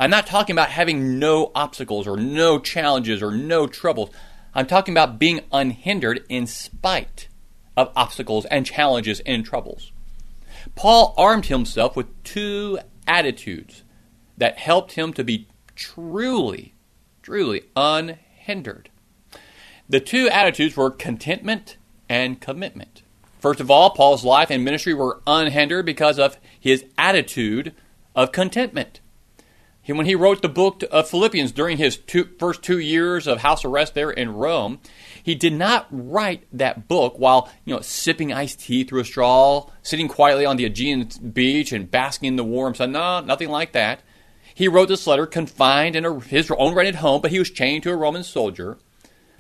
I'm 0.00 0.08
not 0.08 0.26
talking 0.26 0.54
about 0.54 0.70
having 0.70 1.18
no 1.18 1.52
obstacles 1.54 2.06
or 2.06 2.16
no 2.16 2.58
challenges 2.58 3.22
or 3.22 3.32
no 3.32 3.66
troubles. 3.66 4.08
I'm 4.54 4.66
talking 4.66 4.94
about 4.94 5.18
being 5.18 5.40
unhindered 5.52 6.24
in 6.30 6.46
spite 6.46 7.28
of 7.76 7.92
obstacles 7.94 8.46
and 8.46 8.64
challenges 8.64 9.20
and 9.26 9.44
troubles. 9.44 9.92
Paul 10.74 11.14
armed 11.18 11.46
himself 11.46 11.96
with 11.96 12.06
two 12.24 12.78
attitudes 13.06 13.82
that 14.38 14.56
helped 14.56 14.92
him 14.92 15.12
to 15.12 15.22
be 15.22 15.48
truly, 15.76 16.72
truly 17.20 17.64
unhindered. 17.76 18.88
The 19.86 20.00
two 20.00 20.30
attitudes 20.30 20.78
were 20.78 20.90
contentment 20.90 21.76
and 22.08 22.40
commitment. 22.40 23.02
First 23.38 23.60
of 23.60 23.70
all, 23.70 23.90
Paul's 23.90 24.24
life 24.24 24.50
and 24.50 24.64
ministry 24.64 24.94
were 24.94 25.20
unhindered 25.26 25.84
because 25.84 26.18
of 26.18 26.38
his 26.58 26.86
attitude 26.96 27.74
of 28.16 28.32
contentment. 28.32 28.99
He, 29.82 29.92
when 29.92 30.06
he 30.06 30.14
wrote 30.14 30.42
the 30.42 30.48
book 30.48 30.82
of 30.90 31.08
Philippians 31.08 31.52
during 31.52 31.78
his 31.78 31.96
two, 31.96 32.28
first 32.38 32.62
two 32.62 32.78
years 32.78 33.26
of 33.26 33.40
house 33.40 33.64
arrest 33.64 33.94
there 33.94 34.10
in 34.10 34.34
Rome, 34.34 34.78
he 35.22 35.34
did 35.34 35.54
not 35.54 35.86
write 35.90 36.44
that 36.52 36.86
book 36.86 37.14
while 37.18 37.50
you 37.64 37.74
know 37.74 37.80
sipping 37.80 38.32
iced 38.32 38.60
tea 38.60 38.84
through 38.84 39.00
a 39.00 39.04
straw, 39.04 39.70
sitting 39.82 40.08
quietly 40.08 40.44
on 40.44 40.56
the 40.56 40.66
Aegean 40.66 41.08
beach 41.32 41.72
and 41.72 41.90
basking 41.90 42.28
in 42.28 42.36
the 42.36 42.44
warm 42.44 42.74
sun. 42.74 42.92
No, 42.92 43.20
nothing 43.20 43.48
like 43.48 43.72
that. 43.72 44.02
He 44.54 44.68
wrote 44.68 44.88
this 44.88 45.06
letter 45.06 45.26
confined 45.26 45.96
in 45.96 46.04
a, 46.04 46.20
his 46.20 46.50
own 46.50 46.74
rented 46.74 46.96
home, 46.96 47.22
but 47.22 47.30
he 47.30 47.38
was 47.38 47.50
chained 47.50 47.82
to 47.84 47.90
a 47.90 47.96
Roman 47.96 48.22
soldier. 48.22 48.76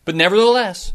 But 0.06 0.14
nevertheless, 0.14 0.94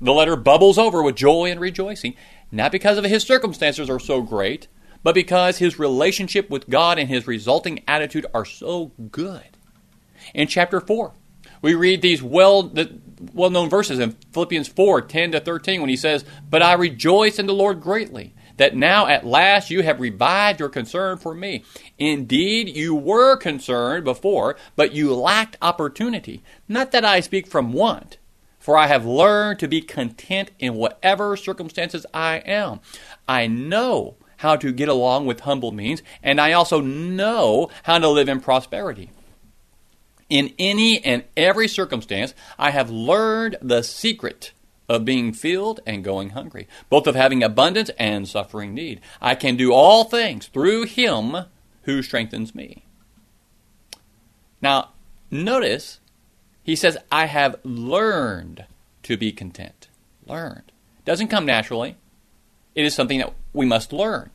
the 0.00 0.12
letter 0.12 0.36
bubbles 0.36 0.78
over 0.78 1.02
with 1.02 1.16
joy 1.16 1.50
and 1.50 1.60
rejoicing, 1.60 2.14
not 2.52 2.70
because 2.70 2.96
of 2.96 3.04
his 3.04 3.24
circumstances 3.24 3.90
are 3.90 3.98
so 3.98 4.22
great, 4.22 4.68
but 5.02 5.14
because 5.14 5.58
his 5.58 5.78
relationship 5.78 6.50
with 6.50 6.68
God 6.68 6.98
and 6.98 7.08
his 7.08 7.26
resulting 7.26 7.82
attitude 7.86 8.26
are 8.34 8.44
so 8.44 8.92
good. 9.10 9.56
In 10.34 10.46
chapter 10.46 10.80
4, 10.80 11.12
we 11.62 11.74
read 11.74 12.02
these 12.02 12.22
well, 12.22 12.72
well 13.32 13.50
known 13.50 13.68
verses 13.68 13.98
in 13.98 14.16
Philippians 14.32 14.68
4 14.68 15.02
10 15.02 15.32
to 15.32 15.40
13 15.40 15.80
when 15.80 15.90
he 15.90 15.96
says, 15.96 16.24
But 16.48 16.62
I 16.62 16.74
rejoice 16.74 17.38
in 17.38 17.46
the 17.46 17.54
Lord 17.54 17.80
greatly 17.80 18.34
that 18.56 18.76
now 18.76 19.06
at 19.06 19.26
last 19.26 19.70
you 19.70 19.82
have 19.82 20.00
revived 20.00 20.60
your 20.60 20.68
concern 20.68 21.16
for 21.16 21.34
me. 21.34 21.64
Indeed, 21.98 22.68
you 22.68 22.94
were 22.94 23.36
concerned 23.36 24.04
before, 24.04 24.56
but 24.76 24.92
you 24.92 25.14
lacked 25.14 25.56
opportunity. 25.62 26.42
Not 26.68 26.92
that 26.92 27.04
I 27.04 27.20
speak 27.20 27.46
from 27.46 27.72
want, 27.72 28.18
for 28.58 28.76
I 28.76 28.86
have 28.86 29.06
learned 29.06 29.60
to 29.60 29.68
be 29.68 29.80
content 29.80 30.50
in 30.58 30.74
whatever 30.74 31.36
circumstances 31.36 32.04
I 32.12 32.36
am. 32.44 32.80
I 33.26 33.46
know 33.46 34.16
how 34.40 34.56
to 34.56 34.72
get 34.72 34.88
along 34.88 35.26
with 35.26 35.40
humble 35.40 35.72
means, 35.72 36.02
and 36.22 36.40
I 36.40 36.52
also 36.52 36.80
know 36.80 37.70
how 37.82 37.98
to 37.98 38.08
live 38.08 38.28
in 38.28 38.40
prosperity. 38.40 39.10
In 40.28 40.54
any 40.58 41.04
and 41.04 41.24
every 41.36 41.68
circumstance, 41.68 42.34
I 42.58 42.70
have 42.70 42.90
learned 42.90 43.56
the 43.60 43.82
secret 43.82 44.52
of 44.88 45.04
being 45.04 45.32
filled 45.32 45.80
and 45.86 46.02
going 46.02 46.30
hungry, 46.30 46.66
both 46.88 47.06
of 47.06 47.14
having 47.14 47.42
abundance 47.42 47.90
and 47.98 48.26
suffering 48.26 48.74
need. 48.74 49.00
I 49.20 49.34
can 49.34 49.56
do 49.56 49.72
all 49.72 50.04
things 50.04 50.46
through 50.46 50.84
Him 50.84 51.36
who 51.82 52.02
strengthens 52.02 52.54
me. 52.54 52.84
Now, 54.62 54.90
notice 55.30 56.00
he 56.62 56.76
says, 56.76 56.96
I 57.10 57.26
have 57.26 57.56
learned 57.64 58.64
to 59.02 59.16
be 59.16 59.32
content. 59.32 59.88
Learned. 60.26 60.72
Doesn't 61.04 61.28
come 61.28 61.46
naturally. 61.46 61.96
It 62.74 62.84
is 62.84 62.94
something 62.94 63.18
that 63.18 63.32
we 63.52 63.66
must 63.66 63.92
learn. 63.92 64.30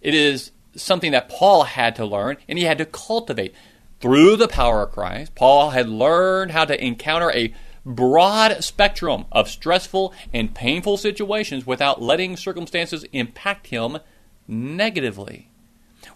It 0.00 0.14
is 0.14 0.52
something 0.74 1.12
that 1.12 1.28
Paul 1.28 1.64
had 1.64 1.94
to 1.96 2.06
learn 2.06 2.38
and 2.48 2.58
he 2.58 2.64
had 2.64 2.78
to 2.78 2.86
cultivate. 2.86 3.54
Through 4.00 4.36
the 4.36 4.48
power 4.48 4.82
of 4.82 4.92
Christ, 4.92 5.34
Paul 5.36 5.70
had 5.70 5.88
learned 5.88 6.50
how 6.50 6.64
to 6.64 6.84
encounter 6.84 7.30
a 7.30 7.54
broad 7.84 8.62
spectrum 8.64 9.26
of 9.30 9.48
stressful 9.48 10.12
and 10.32 10.54
painful 10.54 10.96
situations 10.96 11.66
without 11.66 12.02
letting 12.02 12.36
circumstances 12.36 13.04
impact 13.12 13.68
him 13.68 13.98
negatively. 14.48 15.48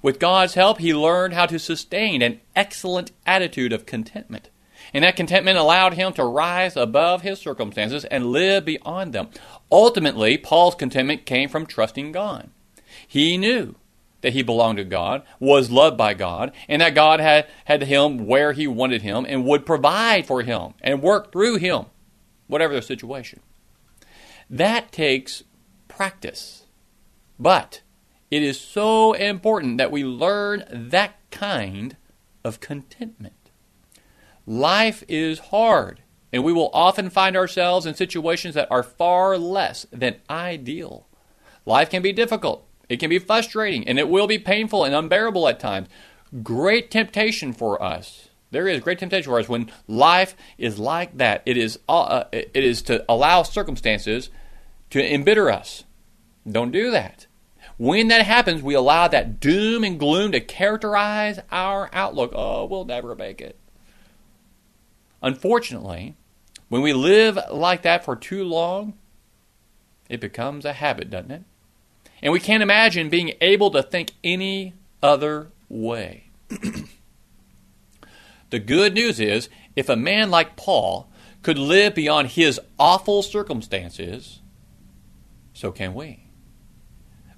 With 0.02 0.18
God's 0.18 0.54
help, 0.54 0.78
he 0.78 0.94
learned 0.94 1.34
how 1.34 1.46
to 1.46 1.58
sustain 1.58 2.22
an 2.22 2.40
excellent 2.54 3.12
attitude 3.24 3.72
of 3.72 3.86
contentment. 3.86 4.50
And 4.92 5.04
that 5.04 5.16
contentment 5.16 5.58
allowed 5.58 5.94
him 5.94 6.12
to 6.14 6.24
rise 6.24 6.76
above 6.76 7.22
his 7.22 7.38
circumstances 7.38 8.04
and 8.04 8.32
live 8.32 8.64
beyond 8.64 9.12
them. 9.12 9.28
Ultimately, 9.70 10.38
Paul's 10.38 10.74
contentment 10.74 11.26
came 11.26 11.48
from 11.48 11.66
trusting 11.66 12.12
God. 12.12 12.50
He 13.06 13.36
knew 13.36 13.76
that 14.22 14.32
he 14.32 14.42
belonged 14.42 14.78
to 14.78 14.84
God, 14.84 15.22
was 15.38 15.70
loved 15.70 15.96
by 15.96 16.14
God, 16.14 16.52
and 16.68 16.82
that 16.82 16.94
God 16.94 17.20
had, 17.20 17.46
had 17.66 17.82
him 17.82 18.26
where 18.26 18.52
he 18.52 18.66
wanted 18.66 19.02
him 19.02 19.24
and 19.28 19.44
would 19.44 19.64
provide 19.64 20.26
for 20.26 20.42
him 20.42 20.74
and 20.80 21.02
work 21.02 21.30
through 21.30 21.56
him, 21.56 21.86
whatever 22.46 22.74
the 22.74 22.82
situation. 22.82 23.40
That 24.50 24.90
takes 24.90 25.44
practice. 25.86 26.64
But 27.38 27.82
it 28.30 28.42
is 28.42 28.60
so 28.60 29.12
important 29.12 29.78
that 29.78 29.92
we 29.92 30.04
learn 30.04 30.64
that 30.70 31.14
kind 31.30 31.96
of 32.42 32.60
contentment. 32.60 33.35
Life 34.46 35.02
is 35.08 35.40
hard, 35.40 36.02
and 36.32 36.44
we 36.44 36.52
will 36.52 36.70
often 36.72 37.10
find 37.10 37.36
ourselves 37.36 37.84
in 37.84 37.94
situations 37.94 38.54
that 38.54 38.70
are 38.70 38.84
far 38.84 39.36
less 39.36 39.86
than 39.90 40.16
ideal. 40.30 41.06
Life 41.64 41.90
can 41.90 42.00
be 42.00 42.12
difficult, 42.12 42.64
it 42.88 43.00
can 43.00 43.10
be 43.10 43.18
frustrating 43.18 43.86
and 43.88 43.98
it 43.98 44.08
will 44.08 44.28
be 44.28 44.38
painful 44.38 44.84
and 44.84 44.94
unbearable 44.94 45.48
at 45.48 45.58
times. 45.58 45.88
Great 46.42 46.90
temptation 46.90 47.52
for 47.52 47.82
us. 47.82 48.28
There 48.52 48.68
is 48.68 48.80
great 48.80 49.00
temptation 49.00 49.30
for 49.30 49.40
us 49.40 49.48
when 49.48 49.70
life 49.88 50.36
is 50.56 50.78
like 50.78 51.18
that. 51.18 51.42
It 51.44 51.56
is, 51.56 51.80
uh, 51.88 52.02
uh, 52.02 52.28
it 52.32 52.50
is 52.54 52.82
to 52.82 53.04
allow 53.08 53.42
circumstances 53.42 54.30
to 54.90 55.12
embitter 55.12 55.50
us. 55.50 55.84
Don't 56.48 56.70
do 56.70 56.92
that. 56.92 57.26
When 57.76 58.08
that 58.08 58.24
happens, 58.24 58.62
we 58.62 58.74
allow 58.74 59.08
that 59.08 59.40
doom 59.40 59.82
and 59.82 59.98
gloom 59.98 60.32
to 60.32 60.40
characterize 60.40 61.40
our 61.50 61.90
outlook. 61.92 62.32
Oh, 62.34 62.64
we'll 62.66 62.84
never 62.84 63.14
make 63.16 63.40
it. 63.40 63.58
Unfortunately, 65.26 66.14
when 66.68 66.82
we 66.82 66.92
live 66.92 67.36
like 67.50 67.82
that 67.82 68.04
for 68.04 68.14
too 68.14 68.44
long, 68.44 68.94
it 70.08 70.20
becomes 70.20 70.64
a 70.64 70.74
habit, 70.74 71.10
doesn't 71.10 71.32
it? 71.32 71.42
And 72.22 72.32
we 72.32 72.38
can't 72.38 72.62
imagine 72.62 73.08
being 73.08 73.32
able 73.40 73.72
to 73.72 73.82
think 73.82 74.12
any 74.22 74.74
other 75.02 75.48
way. 75.68 76.30
the 78.50 78.60
good 78.60 78.94
news 78.94 79.18
is 79.18 79.48
if 79.74 79.88
a 79.88 79.96
man 79.96 80.30
like 80.30 80.54
Paul 80.54 81.10
could 81.42 81.58
live 81.58 81.96
beyond 81.96 82.28
his 82.28 82.60
awful 82.78 83.20
circumstances, 83.24 84.42
so 85.52 85.72
can 85.72 85.92
we. 85.92 86.30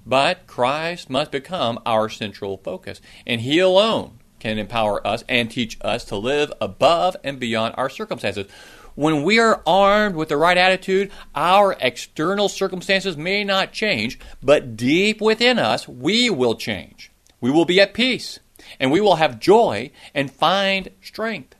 But 0.05 0.45
Christ 0.45 1.09
must 1.09 1.31
become 1.31 1.79
our 1.87 2.07
central 2.07 2.57
focus, 2.57 3.01
and 3.25 3.41
He 3.41 3.57
alone 3.57 4.18
can 4.39 4.57
empower 4.57 5.05
us 5.05 5.23
and 5.27 5.49
teach 5.49 5.77
us 5.81 6.05
to 6.05 6.15
live 6.15 6.51
above 6.61 7.15
and 7.23 7.39
beyond 7.39 7.75
our 7.77 7.89
circumstances. 7.89 8.47
When 8.95 9.23
we 9.23 9.39
are 9.39 9.61
armed 9.65 10.15
with 10.15 10.29
the 10.29 10.37
right 10.37 10.57
attitude, 10.57 11.11
our 11.33 11.77
external 11.79 12.49
circumstances 12.49 13.15
may 13.15 13.43
not 13.43 13.71
change, 13.71 14.19
but 14.43 14.75
deep 14.75 15.21
within 15.21 15.57
us, 15.57 15.87
we 15.87 16.29
will 16.29 16.55
change. 16.55 17.11
We 17.39 17.51
will 17.51 17.65
be 17.65 17.79
at 17.79 17.93
peace, 17.93 18.39
and 18.79 18.91
we 18.91 18.99
will 18.99 19.15
have 19.15 19.39
joy 19.39 19.91
and 20.13 20.31
find 20.31 20.89
strength. 21.01 21.55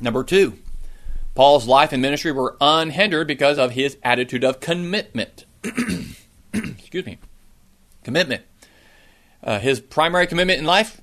Number 0.00 0.22
two, 0.22 0.58
Paul's 1.34 1.66
life 1.66 1.92
and 1.92 2.00
ministry 2.02 2.32
were 2.32 2.56
unhindered 2.60 3.26
because 3.26 3.58
of 3.58 3.72
his 3.72 3.96
attitude 4.02 4.44
of 4.44 4.60
commitment. 4.60 5.44
Excuse 6.52 7.06
me. 7.06 7.18
Commitment. 8.04 8.44
Uh, 9.42 9.58
his 9.58 9.80
primary 9.80 10.26
commitment 10.26 10.58
in 10.58 10.64
life, 10.64 11.00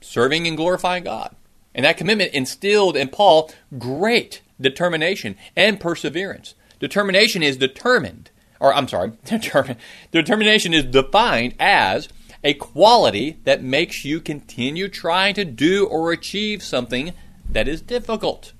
serving 0.00 0.46
and 0.46 0.56
glorifying 0.56 1.04
God. 1.04 1.34
And 1.74 1.84
that 1.84 1.96
commitment 1.96 2.34
instilled 2.34 2.96
in 2.96 3.08
Paul 3.08 3.50
great 3.78 4.42
determination 4.60 5.36
and 5.56 5.80
perseverance. 5.80 6.54
Determination 6.78 7.42
is 7.42 7.56
determined, 7.56 8.30
or 8.60 8.74
I'm 8.74 8.88
sorry, 8.88 9.10
determin, 9.24 9.76
determination 10.10 10.74
is 10.74 10.84
defined 10.84 11.54
as 11.58 12.08
a 12.44 12.54
quality 12.54 13.38
that 13.44 13.62
makes 13.62 14.04
you 14.04 14.20
continue 14.20 14.88
trying 14.88 15.34
to 15.34 15.44
do 15.44 15.86
or 15.86 16.12
achieve 16.12 16.62
something 16.62 17.12
that 17.48 17.68
is 17.68 17.80
difficult. 17.80 18.52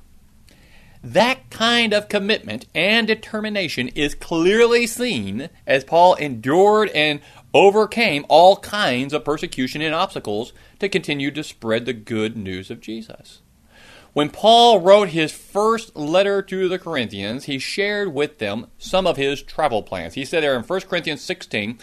That 1.03 1.51
kind 1.51 1.93
of 1.93 2.09
commitment 2.09 2.67
and 2.77 3.09
determination 3.09 3.89
is 3.89 4.15
clearly 4.15 4.87
seen 4.87 5.51
as 5.67 5.83
Paul 5.83 6.15
endured 6.15 6.91
and 6.91 7.21
overcame 7.55 8.25
all 8.29 8.57
kinds 8.57 9.13
of 9.13 9.25
persecution 9.25 9.83
and 9.83 9.95
obstacles 9.95 10.53
to 10.79 10.89
continue 10.89 11.31
to 11.31 11.45
spread 11.45 11.85
the 11.85 11.93
good 11.93 12.37
news 12.37 12.71
of 12.71 12.81
Jesus. 12.81 13.43
When 14.13 14.29
Paul 14.29 14.81
wrote 14.81 15.09
his 15.09 15.33
first 15.33 15.97
letter 15.97 16.43
to 16.43 16.69
the 16.69 16.79
Corinthians, 16.79 17.45
he 17.45 17.59
shared 17.59 18.13
with 18.13 18.39
them 18.39 18.67
some 18.77 19.07
of 19.07 19.17
his 19.17 19.43
travel 19.43 19.83
plans. 19.83 20.15
He 20.15 20.25
said 20.27 20.43
there 20.43 20.55
in 20.55 20.65
1 20.65 20.81
Corinthians 20.83 21.23
16, 21.23 21.79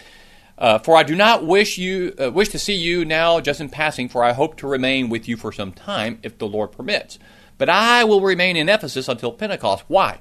uh, 0.56 0.78
"For 0.78 0.96
I 0.96 1.02
do 1.02 1.16
not 1.16 1.44
wish 1.44 1.76
you 1.76 2.14
uh, 2.20 2.30
wish 2.30 2.50
to 2.50 2.58
see 2.58 2.74
you 2.74 3.04
now 3.04 3.40
just 3.40 3.60
in 3.60 3.68
passing, 3.68 4.08
for 4.08 4.22
I 4.22 4.32
hope 4.32 4.56
to 4.58 4.68
remain 4.68 5.08
with 5.08 5.26
you 5.26 5.36
for 5.36 5.50
some 5.50 5.72
time, 5.72 6.20
if 6.22 6.38
the 6.38 6.46
Lord 6.46 6.70
permits. 6.70 7.18
But 7.58 7.68
I 7.68 8.04
will 8.04 8.20
remain 8.20 8.56
in 8.56 8.68
Ephesus 8.68 9.08
until 9.08 9.32
Pentecost. 9.32 9.84
Why? 9.88 10.20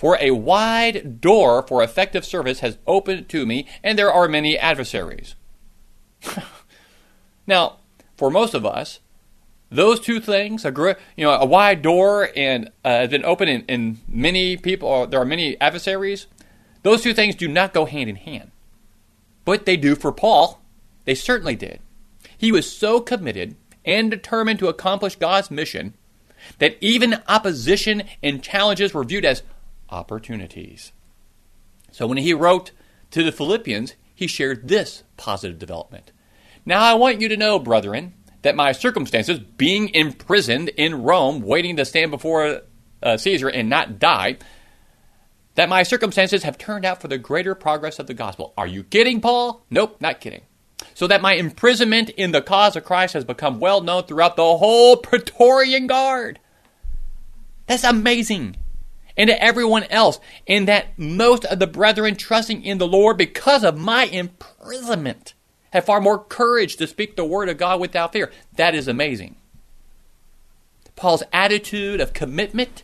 For 0.00 0.16
a 0.18 0.30
wide 0.30 1.20
door 1.20 1.60
for 1.60 1.82
effective 1.82 2.24
service 2.24 2.60
has 2.60 2.78
opened 2.86 3.28
to 3.28 3.44
me, 3.44 3.68
and 3.84 3.98
there 3.98 4.10
are 4.10 4.28
many 4.28 4.56
adversaries. 4.56 5.34
now, 7.46 7.80
for 8.16 8.30
most 8.30 8.54
of 8.54 8.64
us, 8.64 9.00
those 9.68 10.00
two 10.00 10.18
things, 10.18 10.64
a 10.64 10.96
you 11.18 11.26
know, 11.26 11.32
a 11.32 11.44
wide 11.44 11.82
door 11.82 12.30
and 12.34 12.70
uh, 12.82 13.08
been 13.08 13.26
open 13.26 13.46
in, 13.46 13.66
in 13.66 13.98
many 14.08 14.56
people, 14.56 14.88
or 14.88 15.06
there 15.06 15.20
are 15.20 15.26
many 15.26 15.60
adversaries. 15.60 16.28
Those 16.82 17.02
two 17.02 17.12
things 17.12 17.34
do 17.34 17.46
not 17.46 17.74
go 17.74 17.84
hand 17.84 18.08
in 18.08 18.16
hand, 18.16 18.52
but 19.44 19.66
they 19.66 19.76
do 19.76 19.94
for 19.94 20.12
Paul. 20.12 20.62
They 21.04 21.14
certainly 21.14 21.56
did. 21.56 21.78
He 22.38 22.50
was 22.50 22.72
so 22.74 23.00
committed 23.00 23.54
and 23.84 24.10
determined 24.10 24.60
to 24.60 24.68
accomplish 24.68 25.16
God's 25.16 25.50
mission 25.50 25.92
that 26.58 26.78
even 26.80 27.20
opposition 27.28 28.04
and 28.22 28.42
challenges 28.42 28.94
were 28.94 29.04
viewed 29.04 29.26
as 29.26 29.42
opportunities. 29.90 30.92
So 31.92 32.06
when 32.06 32.18
he 32.18 32.32
wrote 32.32 32.70
to 33.10 33.22
the 33.22 33.32
Philippians, 33.32 33.94
he 34.14 34.26
shared 34.26 34.68
this 34.68 35.02
positive 35.16 35.58
development. 35.58 36.12
Now 36.64 36.82
I 36.82 36.94
want 36.94 37.20
you 37.20 37.28
to 37.28 37.36
know, 37.36 37.58
brethren, 37.58 38.14
that 38.42 38.56
my 38.56 38.72
circumstances, 38.72 39.38
being 39.38 39.88
imprisoned 39.94 40.68
in 40.70 41.02
Rome, 41.02 41.42
waiting 41.42 41.76
to 41.76 41.84
stand 41.84 42.10
before 42.10 42.62
uh, 43.02 43.16
Caesar 43.16 43.48
and 43.48 43.68
not 43.68 43.98
die, 43.98 44.38
that 45.54 45.68
my 45.68 45.82
circumstances 45.82 46.42
have 46.44 46.56
turned 46.56 46.84
out 46.84 47.00
for 47.00 47.08
the 47.08 47.18
greater 47.18 47.54
progress 47.54 47.98
of 47.98 48.06
the 48.06 48.14
gospel. 48.14 48.54
Are 48.56 48.66
you 48.66 48.82
kidding, 48.82 49.20
Paul? 49.20 49.64
Nope, 49.68 50.00
not 50.00 50.20
kidding. 50.20 50.42
So 50.94 51.06
that 51.06 51.22
my 51.22 51.34
imprisonment 51.34 52.10
in 52.10 52.32
the 52.32 52.42
cause 52.42 52.76
of 52.76 52.84
Christ 52.84 53.14
has 53.14 53.24
become 53.24 53.60
well 53.60 53.80
known 53.80 54.04
throughout 54.04 54.36
the 54.36 54.56
whole 54.56 54.96
Praetorian 54.96 55.86
Guard. 55.86 56.38
That's 57.66 57.84
amazing. 57.84 58.56
And 59.16 59.28
to 59.28 59.42
everyone 59.42 59.84
else, 59.84 60.20
and 60.46 60.68
that 60.68 60.98
most 60.98 61.44
of 61.44 61.58
the 61.58 61.66
brethren 61.66 62.16
trusting 62.16 62.64
in 62.64 62.78
the 62.78 62.86
Lord 62.86 63.16
because 63.16 63.64
of 63.64 63.78
my 63.78 64.04
imprisonment 64.04 65.34
have 65.72 65.84
far 65.84 66.00
more 66.00 66.22
courage 66.22 66.76
to 66.76 66.86
speak 66.86 67.16
the 67.16 67.24
word 67.24 67.48
of 67.48 67.58
God 67.58 67.80
without 67.80 68.12
fear. 68.12 68.30
That 68.56 68.74
is 68.74 68.88
amazing. 68.88 69.36
Paul's 70.96 71.22
attitude 71.32 72.00
of 72.00 72.12
commitment 72.12 72.82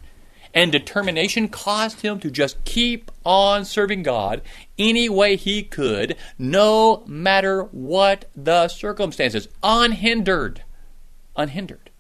and 0.55 0.73
determination 0.73 1.49
caused 1.49 2.01
him 2.01 2.19
to 2.21 2.31
just 2.31 2.65
keep 2.65 3.11
on 3.27 3.65
serving 3.65 4.03
God 4.03 4.41
any 4.79 5.07
way 5.07 5.37
he 5.37 5.63
could, 5.63 6.17
no 6.39 7.05
matter 7.07 7.65
what 7.65 8.25
the 8.35 8.69
circumstances, 8.69 9.49
unhindered. 9.63 10.63
Unhindered. 11.37 11.91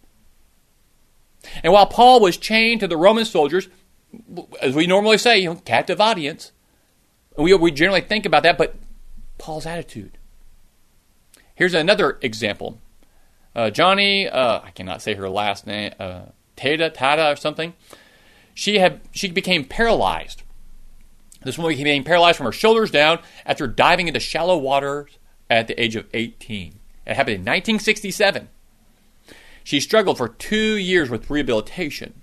And 1.62 1.72
while 1.72 1.86
Paul 1.86 2.20
was 2.20 2.38
chained 2.38 2.80
to 2.80 2.88
the 2.88 2.96
Roman 2.96 3.26
soldiers, 3.26 3.68
as 4.60 4.74
we 4.74 4.86
normally 4.86 5.18
say, 5.18 5.38
you 5.38 5.50
know, 5.50 5.60
captive 5.64 6.00
audience, 6.00 6.52
we, 7.36 7.54
we 7.54 7.70
generally 7.70 8.00
think 8.00 8.26
about 8.26 8.42
that, 8.42 8.58
but 8.58 8.76
Paul's 9.38 9.66
attitude. 9.66 10.18
Here's 11.54 11.74
another 11.74 12.18
example. 12.20 12.80
Uh, 13.54 13.70
Joni, 13.70 14.32
uh, 14.32 14.60
I 14.64 14.70
cannot 14.70 15.02
say 15.02 15.14
her 15.14 15.28
last 15.28 15.66
name, 15.66 15.92
uh, 15.98 16.26
Tata, 16.56 16.90
Tata 16.90 17.32
or 17.32 17.36
something 17.36 17.74
she 18.56 18.78
had 18.78 19.00
she 19.12 19.30
became 19.30 19.64
paralyzed. 19.64 20.42
This 21.44 21.58
woman 21.58 21.76
became 21.76 22.02
paralyzed 22.02 22.38
from 22.38 22.46
her 22.46 22.52
shoulders 22.52 22.90
down 22.90 23.20
after 23.44 23.68
diving 23.68 24.08
into 24.08 24.18
shallow 24.18 24.56
waters 24.56 25.18
at 25.48 25.68
the 25.68 25.80
age 25.80 25.94
of 25.94 26.06
18. 26.12 26.80
It 27.06 27.14
happened 27.14 27.34
in 27.34 27.40
1967. 27.42 28.48
She 29.62 29.78
struggled 29.78 30.16
for 30.16 30.28
two 30.28 30.76
years 30.76 31.10
with 31.10 31.30
rehabilitation, 31.30 32.14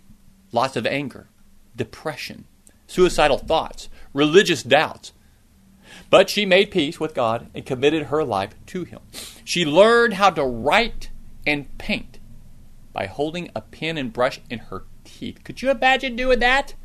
lots 0.51 0.75
of 0.75 0.87
anger, 0.87 1.27
depression, 1.75 2.45
suicidal 2.87 3.37
thoughts, 3.37 3.89
religious 4.13 4.63
doubts. 4.63 5.11
But 6.09 6.29
she 6.29 6.45
made 6.45 6.71
peace 6.71 6.99
with 6.99 7.13
God 7.13 7.49
and 7.53 7.65
committed 7.65 8.03
her 8.03 8.23
life 8.23 8.51
to 8.67 8.83
Him. 8.83 8.99
She 9.43 9.65
learned 9.65 10.15
how 10.15 10.29
to 10.31 10.43
write 10.43 11.09
and 11.45 11.77
paint 11.77 12.19
by 12.93 13.07
holding 13.07 13.49
a 13.55 13.61
pen 13.61 13.97
and 13.97 14.13
brush 14.13 14.39
in 14.49 14.59
her 14.59 14.83
teeth. 15.03 15.43
Could 15.43 15.61
you 15.61 15.71
imagine 15.71 16.15
doing 16.15 16.39
that? 16.39 16.75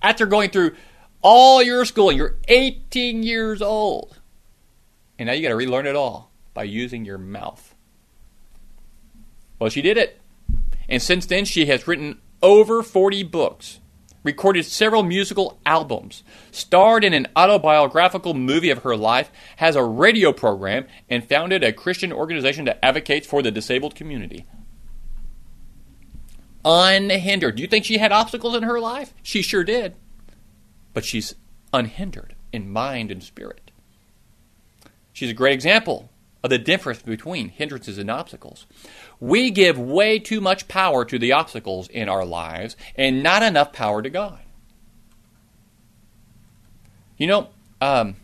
After 0.00 0.26
going 0.26 0.50
through 0.50 0.76
all 1.22 1.62
your 1.62 1.84
schooling, 1.84 2.16
you're 2.16 2.36
18 2.48 3.22
years 3.22 3.60
old. 3.60 4.20
And 5.18 5.26
now 5.26 5.32
you 5.32 5.42
got 5.42 5.48
to 5.48 5.56
relearn 5.56 5.86
it 5.86 5.96
all 5.96 6.30
by 6.54 6.64
using 6.64 7.04
your 7.04 7.18
mouth. 7.18 7.74
Well, 9.58 9.70
she 9.70 9.82
did 9.82 9.96
it. 9.96 10.20
And 10.88 11.02
since 11.02 11.26
then, 11.26 11.44
she 11.44 11.66
has 11.66 11.88
written 11.88 12.20
over 12.42 12.82
40 12.82 13.22
books, 13.24 13.80
recorded 14.26 14.66
several 14.66 15.02
musical 15.02 15.58
albums, 15.64 16.22
starred 16.50 17.04
in 17.04 17.14
an 17.14 17.28
autobiographical 17.34 18.34
movie 18.34 18.70
of 18.70 18.82
her 18.82 18.96
life, 18.96 19.30
has 19.56 19.76
a 19.76 19.82
radio 19.82 20.32
program, 20.32 20.86
and 21.08 21.26
founded 21.26 21.64
a 21.64 21.72
Christian 21.72 22.12
organization 22.12 22.66
that 22.66 22.84
advocates 22.84 23.26
for 23.26 23.40
the 23.42 23.50
disabled 23.50 23.94
community 23.94 24.44
unhindered. 26.66 27.56
Do 27.56 27.62
you 27.62 27.68
think 27.68 27.84
she 27.84 27.98
had 27.98 28.12
obstacles 28.12 28.56
in 28.56 28.64
her 28.64 28.80
life? 28.80 29.14
She 29.22 29.40
sure 29.40 29.64
did. 29.64 29.94
But 30.92 31.04
she's 31.04 31.36
unhindered 31.72 32.34
in 32.52 32.70
mind 32.70 33.10
and 33.10 33.22
spirit. 33.22 33.70
She's 35.12 35.30
a 35.30 35.34
great 35.34 35.54
example 35.54 36.10
of 36.42 36.50
the 36.50 36.58
difference 36.58 37.02
between 37.02 37.48
hindrances 37.50 37.98
and 37.98 38.10
obstacles. 38.10 38.66
We 39.18 39.50
give 39.50 39.78
way 39.78 40.18
too 40.18 40.40
much 40.40 40.68
power 40.68 41.04
to 41.04 41.18
the 41.18 41.32
obstacles 41.32 41.88
in 41.88 42.08
our 42.08 42.24
lives 42.24 42.76
and 42.94 43.22
not 43.22 43.42
enough 43.42 43.72
power 43.72 44.02
to 44.02 44.10
God. 44.10 44.40
You 47.16 47.26
know, 47.26 47.48
um, 47.80 48.16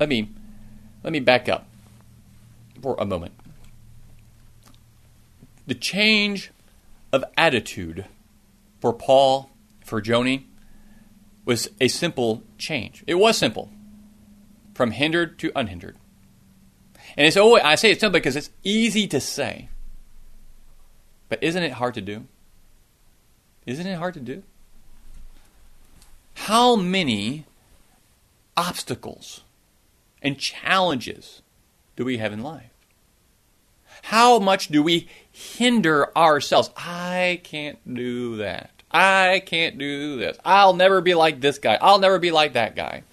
let 0.00 0.08
me 0.08 0.30
let 1.02 1.12
me 1.12 1.20
back 1.20 1.48
up 1.48 1.66
for 2.80 2.96
a 2.98 3.04
moment 3.04 3.34
the 5.66 5.74
change 5.74 6.50
of 7.12 7.24
attitude 7.36 8.06
for 8.80 8.92
Paul, 8.92 9.50
for 9.84 10.02
Joni, 10.02 10.44
was 11.44 11.68
a 11.80 11.88
simple 11.88 12.42
change. 12.58 13.04
It 13.06 13.14
was 13.14 13.38
simple 13.38 13.70
from 14.74 14.90
hindered 14.90 15.38
to 15.38 15.52
unhindered. 15.54 15.96
And 17.16 17.26
it's 17.26 17.36
always, 17.36 17.62
I 17.62 17.76
say 17.76 17.90
it's 17.90 18.00
simple 18.00 18.18
because 18.18 18.36
it's 18.36 18.50
easy 18.62 19.06
to 19.08 19.20
say. 19.20 19.68
But 21.28 21.42
isn't 21.42 21.62
it 21.62 21.72
hard 21.72 21.94
to 21.94 22.00
do? 22.00 22.26
Isn't 23.66 23.86
it 23.86 23.96
hard 23.96 24.14
to 24.14 24.20
do? 24.20 24.42
How 26.34 26.76
many 26.76 27.46
obstacles 28.56 29.42
and 30.22 30.38
challenges 30.38 31.42
do 31.96 32.04
we 32.04 32.18
have 32.18 32.32
in 32.32 32.42
life? 32.42 32.70
How 34.02 34.38
much 34.38 34.68
do 34.68 34.82
we 34.82 35.08
hinder 35.30 36.16
ourselves? 36.16 36.70
I 36.76 37.40
can't 37.42 37.78
do 37.94 38.36
that. 38.36 38.70
I 38.90 39.42
can't 39.44 39.78
do 39.78 40.16
this. 40.18 40.36
I'll 40.44 40.74
never 40.74 41.00
be 41.00 41.14
like 41.14 41.40
this 41.40 41.58
guy. 41.58 41.78
I'll 41.80 41.98
never 41.98 42.18
be 42.18 42.30
like 42.30 42.52
that 42.52 42.76
guy. 42.76 43.04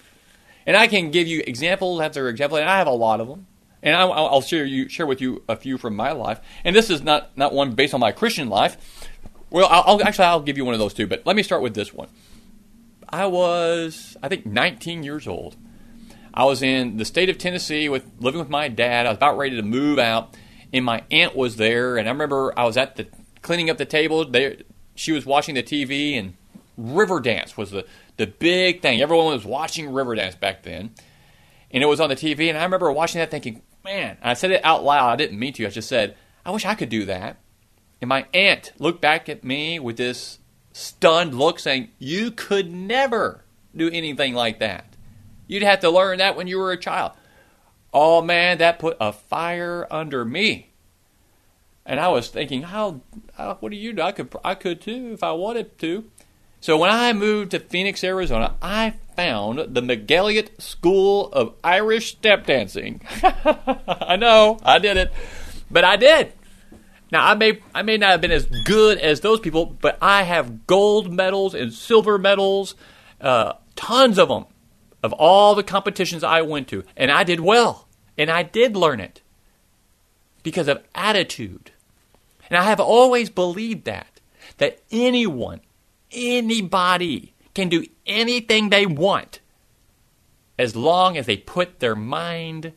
And 0.66 0.76
I 0.76 0.86
can 0.86 1.10
give 1.10 1.26
you 1.26 1.42
examples 1.46 2.00
after 2.00 2.28
example, 2.28 2.58
and 2.58 2.68
I 2.68 2.78
have 2.78 2.86
a 2.86 2.92
lot 2.92 3.20
of 3.20 3.28
them. 3.28 3.46
And 3.82 3.96
I'll, 3.96 4.12
I'll 4.12 4.42
share 4.42 4.64
you 4.64 4.88
share 4.88 5.06
with 5.06 5.20
you 5.20 5.42
a 5.48 5.56
few 5.56 5.76
from 5.76 5.96
my 5.96 6.12
life. 6.12 6.40
And 6.64 6.74
this 6.76 6.90
is 6.90 7.02
not 7.02 7.36
not 7.36 7.52
one 7.52 7.72
based 7.72 7.94
on 7.94 8.00
my 8.00 8.12
Christian 8.12 8.48
life. 8.48 9.08
Well, 9.50 9.68
I'll, 9.70 9.82
I'll 9.86 10.02
actually 10.02 10.26
I'll 10.26 10.40
give 10.40 10.56
you 10.56 10.64
one 10.64 10.74
of 10.74 10.80
those 10.80 10.94
too. 10.94 11.06
But 11.06 11.26
let 11.26 11.36
me 11.36 11.42
start 11.42 11.62
with 11.62 11.74
this 11.74 11.92
one. 11.92 12.08
I 13.08 13.26
was 13.26 14.16
I 14.22 14.28
think 14.28 14.46
19 14.46 15.02
years 15.02 15.26
old. 15.26 15.56
I 16.34 16.44
was 16.44 16.62
in 16.62 16.96
the 16.96 17.04
state 17.04 17.28
of 17.28 17.36
Tennessee 17.36 17.88
with 17.88 18.04
living 18.18 18.40
with 18.40 18.48
my 18.48 18.68
dad. 18.68 19.06
I 19.06 19.10
was 19.10 19.18
about 19.18 19.36
ready 19.36 19.56
to 19.56 19.62
move 19.62 19.98
out, 19.98 20.34
and 20.72 20.84
my 20.84 21.02
aunt 21.10 21.36
was 21.36 21.56
there, 21.56 21.98
and 21.98 22.08
I 22.08 22.12
remember 22.12 22.58
I 22.58 22.64
was 22.64 22.76
at 22.76 22.96
the 22.96 23.06
cleaning 23.42 23.68
up 23.68 23.76
the 23.76 23.84
table. 23.84 24.24
There, 24.24 24.56
she 24.94 25.12
was 25.12 25.26
watching 25.26 25.54
the 25.54 25.62
TV, 25.62 26.18
and 26.18 26.34
Riverdance 26.80 27.56
was 27.56 27.70
the 27.70 27.84
the 28.16 28.26
big 28.26 28.80
thing. 28.80 29.02
Everyone 29.02 29.26
was 29.26 29.44
watching 29.44 29.86
Riverdance 29.86 30.38
back 30.38 30.62
then, 30.62 30.92
and 31.70 31.82
it 31.82 31.86
was 31.86 32.00
on 32.00 32.08
the 32.08 32.16
TV. 32.16 32.48
And 32.48 32.56
I 32.56 32.64
remember 32.64 32.90
watching 32.92 33.18
that, 33.18 33.30
thinking, 33.30 33.60
"Man!" 33.84 34.18
I 34.22 34.34
said 34.34 34.50
it 34.50 34.64
out 34.64 34.84
loud. 34.84 35.10
I 35.10 35.16
didn't 35.16 35.38
mean 35.38 35.52
to. 35.54 35.66
I 35.66 35.70
just 35.70 35.88
said, 35.88 36.16
"I 36.44 36.50
wish 36.50 36.64
I 36.64 36.74
could 36.74 36.88
do 36.88 37.04
that." 37.06 37.36
And 38.00 38.08
my 38.08 38.26
aunt 38.34 38.72
looked 38.78 39.00
back 39.00 39.28
at 39.28 39.44
me 39.44 39.78
with 39.78 39.96
this 39.96 40.38
stunned 40.72 41.38
look, 41.38 41.58
saying, 41.58 41.90
"You 41.98 42.30
could 42.30 42.72
never 42.72 43.44
do 43.74 43.88
anything 43.90 44.34
like 44.34 44.58
that. 44.58 44.96
You'd 45.46 45.62
have 45.62 45.80
to 45.80 45.90
learn 45.90 46.18
that 46.18 46.36
when 46.36 46.46
you 46.46 46.58
were 46.58 46.72
a 46.72 46.76
child." 46.76 47.12
Oh 47.92 48.22
man, 48.22 48.58
that 48.58 48.78
put 48.78 48.96
a 49.00 49.12
fire 49.12 49.86
under 49.90 50.24
me. 50.24 50.72
And 51.84 51.98
I 51.98 52.08
was 52.08 52.28
thinking, 52.28 52.62
how, 52.62 53.00
how 53.34 53.56
what 53.60 53.70
do 53.70 53.76
you 53.76 53.92
do? 53.92 54.02
I 54.02 54.12
could, 54.12 54.34
I 54.44 54.54
could 54.54 54.80
too 54.80 55.10
if 55.12 55.22
I 55.22 55.32
wanted 55.32 55.78
to. 55.78 56.10
So 56.62 56.78
when 56.78 56.90
I 56.90 57.12
moved 57.12 57.50
to 57.50 57.58
Phoenix, 57.58 58.04
Arizona, 58.04 58.54
I 58.62 58.94
found 59.16 59.74
the 59.74 59.82
McGilliot 59.82 60.62
School 60.62 61.26
of 61.32 61.54
Irish 61.64 62.12
Step 62.12 62.46
Dancing. 62.46 63.00
I 63.20 64.14
know, 64.14 64.58
I 64.62 64.78
did 64.78 64.96
it, 64.96 65.12
but 65.72 65.82
I 65.82 65.96
did. 65.96 66.32
Now 67.10 67.26
I 67.26 67.34
may 67.34 67.60
I 67.74 67.82
may 67.82 67.96
not 67.98 68.12
have 68.12 68.20
been 68.20 68.30
as 68.30 68.46
good 68.64 68.98
as 68.98 69.20
those 69.20 69.40
people, 69.40 69.66
but 69.66 69.98
I 70.00 70.22
have 70.22 70.68
gold 70.68 71.12
medals 71.12 71.52
and 71.52 71.72
silver 71.72 72.16
medals, 72.16 72.76
uh, 73.20 73.54
tons 73.74 74.16
of 74.16 74.28
them 74.28 74.44
of 75.02 75.12
all 75.14 75.56
the 75.56 75.64
competitions 75.64 76.22
I 76.22 76.42
went 76.42 76.68
to, 76.68 76.84
and 76.96 77.10
I 77.10 77.24
did 77.24 77.40
well, 77.40 77.88
and 78.16 78.30
I 78.30 78.44
did 78.44 78.76
learn 78.76 79.00
it 79.00 79.20
because 80.44 80.68
of 80.68 80.84
attitude. 80.94 81.72
And 82.48 82.56
I 82.56 82.62
have 82.62 82.78
always 82.78 83.30
believed 83.30 83.84
that 83.86 84.20
that 84.58 84.78
anyone, 84.92 85.60
anybody 86.12 87.34
can 87.54 87.68
do 87.68 87.84
anything 88.06 88.70
they 88.70 88.86
want 88.86 89.40
as 90.58 90.76
long 90.76 91.16
as 91.16 91.26
they 91.26 91.36
put 91.36 91.80
their 91.80 91.96
mind 91.96 92.72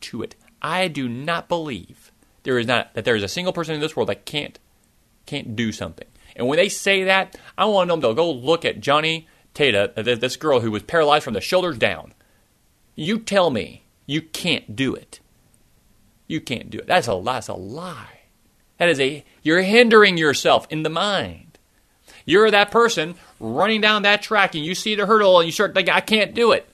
to 0.00 0.22
it. 0.22 0.34
I 0.60 0.88
do 0.88 1.08
not 1.08 1.48
believe 1.48 2.12
there 2.42 2.58
is 2.58 2.66
not 2.66 2.94
that 2.94 3.04
there 3.04 3.16
is 3.16 3.22
a 3.22 3.28
single 3.28 3.52
person 3.52 3.74
in 3.74 3.80
this 3.80 3.96
world 3.96 4.08
that 4.08 4.26
can't 4.26 4.58
can't 5.26 5.56
do 5.56 5.72
something. 5.72 6.08
And 6.34 6.46
when 6.46 6.56
they 6.56 6.68
say 6.68 7.04
that, 7.04 7.36
I 7.56 7.66
want 7.66 7.88
them 7.88 8.00
to 8.00 8.14
go 8.14 8.30
look 8.30 8.64
at 8.64 8.80
Joni 8.80 9.26
Tata, 9.54 9.92
this 9.96 10.36
girl 10.36 10.60
who 10.60 10.70
was 10.70 10.82
paralyzed 10.82 11.24
from 11.24 11.34
the 11.34 11.40
shoulders 11.40 11.78
down. 11.78 12.14
You 12.94 13.18
tell 13.18 13.50
me 13.50 13.84
you 14.06 14.22
can't 14.22 14.74
do 14.74 14.94
it. 14.94 15.20
You 16.26 16.40
can't 16.40 16.70
do 16.70 16.78
it. 16.78 16.86
That's 16.86 17.08
a 17.08 17.20
that's 17.24 17.48
a 17.48 17.54
lie. 17.54 18.20
That 18.78 18.88
is 18.88 19.00
a 19.00 19.24
you're 19.42 19.62
hindering 19.62 20.16
yourself 20.16 20.66
in 20.70 20.82
the 20.82 20.90
mind. 20.90 21.51
You're 22.24 22.50
that 22.50 22.70
person 22.70 23.14
running 23.40 23.80
down 23.80 24.02
that 24.02 24.22
track 24.22 24.54
and 24.54 24.64
you 24.64 24.74
see 24.74 24.94
the 24.94 25.06
hurdle 25.06 25.38
and 25.38 25.46
you 25.46 25.52
start 25.52 25.74
thinking, 25.74 25.94
I 25.94 26.00
can't 26.00 26.34
do 26.34 26.52
it. 26.52 26.68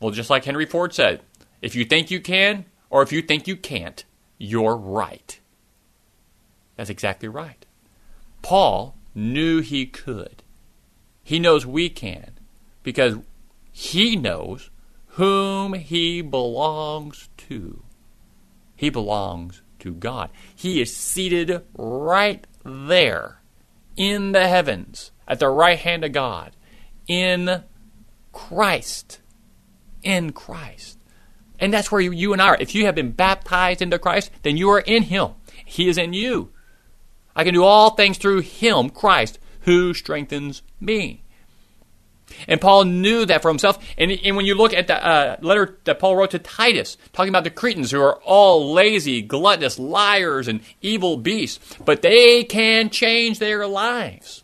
Well, 0.00 0.10
just 0.10 0.30
like 0.30 0.44
Henry 0.44 0.66
Ford 0.66 0.94
said, 0.94 1.22
if 1.62 1.74
you 1.74 1.84
think 1.84 2.10
you 2.10 2.20
can 2.20 2.64
or 2.88 3.02
if 3.02 3.12
you 3.12 3.22
think 3.22 3.46
you 3.46 3.56
can't, 3.56 4.04
you're 4.38 4.76
right. 4.76 5.38
That's 6.76 6.90
exactly 6.90 7.28
right. 7.28 7.66
Paul 8.42 8.96
knew 9.14 9.60
he 9.60 9.86
could. 9.86 10.42
He 11.22 11.38
knows 11.38 11.66
we 11.66 11.90
can 11.90 12.32
because 12.82 13.16
he 13.70 14.16
knows 14.16 14.70
whom 15.08 15.74
he 15.74 16.22
belongs 16.22 17.28
to. 17.36 17.82
He 18.76 18.88
belongs 18.88 19.60
to 19.80 19.92
God. 19.92 20.30
He 20.54 20.80
is 20.80 20.96
seated 20.96 21.62
right 21.76 22.46
there 22.64 23.39
in 23.96 24.32
the 24.32 24.46
heavens 24.46 25.10
at 25.26 25.38
the 25.38 25.48
right 25.48 25.78
hand 25.78 26.04
of 26.04 26.12
God 26.12 26.56
in 27.06 27.64
Christ. 28.32 29.20
In 30.02 30.32
Christ. 30.32 30.98
And 31.58 31.72
that's 31.72 31.92
where 31.92 32.00
you 32.00 32.32
and 32.32 32.40
I 32.40 32.48
are. 32.48 32.56
If 32.58 32.74
you 32.74 32.86
have 32.86 32.94
been 32.94 33.12
baptized 33.12 33.82
into 33.82 33.98
Christ, 33.98 34.30
then 34.42 34.56
you 34.56 34.70
are 34.70 34.80
in 34.80 35.04
Him. 35.04 35.30
He 35.64 35.88
is 35.88 35.98
in 35.98 36.12
you. 36.12 36.50
I 37.36 37.44
can 37.44 37.54
do 37.54 37.64
all 37.64 37.90
things 37.90 38.16
through 38.16 38.40
Him, 38.40 38.90
Christ, 38.90 39.38
who 39.62 39.92
strengthens 39.92 40.62
me. 40.80 41.22
And 42.48 42.60
Paul 42.60 42.84
knew 42.84 43.24
that 43.26 43.42
for 43.42 43.48
himself. 43.48 43.78
And, 43.98 44.10
and 44.10 44.36
when 44.36 44.46
you 44.46 44.54
look 44.54 44.72
at 44.72 44.86
the 44.86 45.04
uh, 45.04 45.36
letter 45.40 45.78
that 45.84 45.98
Paul 45.98 46.16
wrote 46.16 46.30
to 46.32 46.38
Titus, 46.38 46.96
talking 47.12 47.28
about 47.28 47.44
the 47.44 47.50
Cretans 47.50 47.90
who 47.90 48.00
are 48.00 48.20
all 48.22 48.72
lazy, 48.72 49.22
gluttonous, 49.22 49.78
liars, 49.78 50.48
and 50.48 50.60
evil 50.80 51.16
beasts, 51.16 51.58
but 51.84 52.02
they 52.02 52.44
can 52.44 52.90
change 52.90 53.38
their 53.38 53.66
lives. 53.66 54.42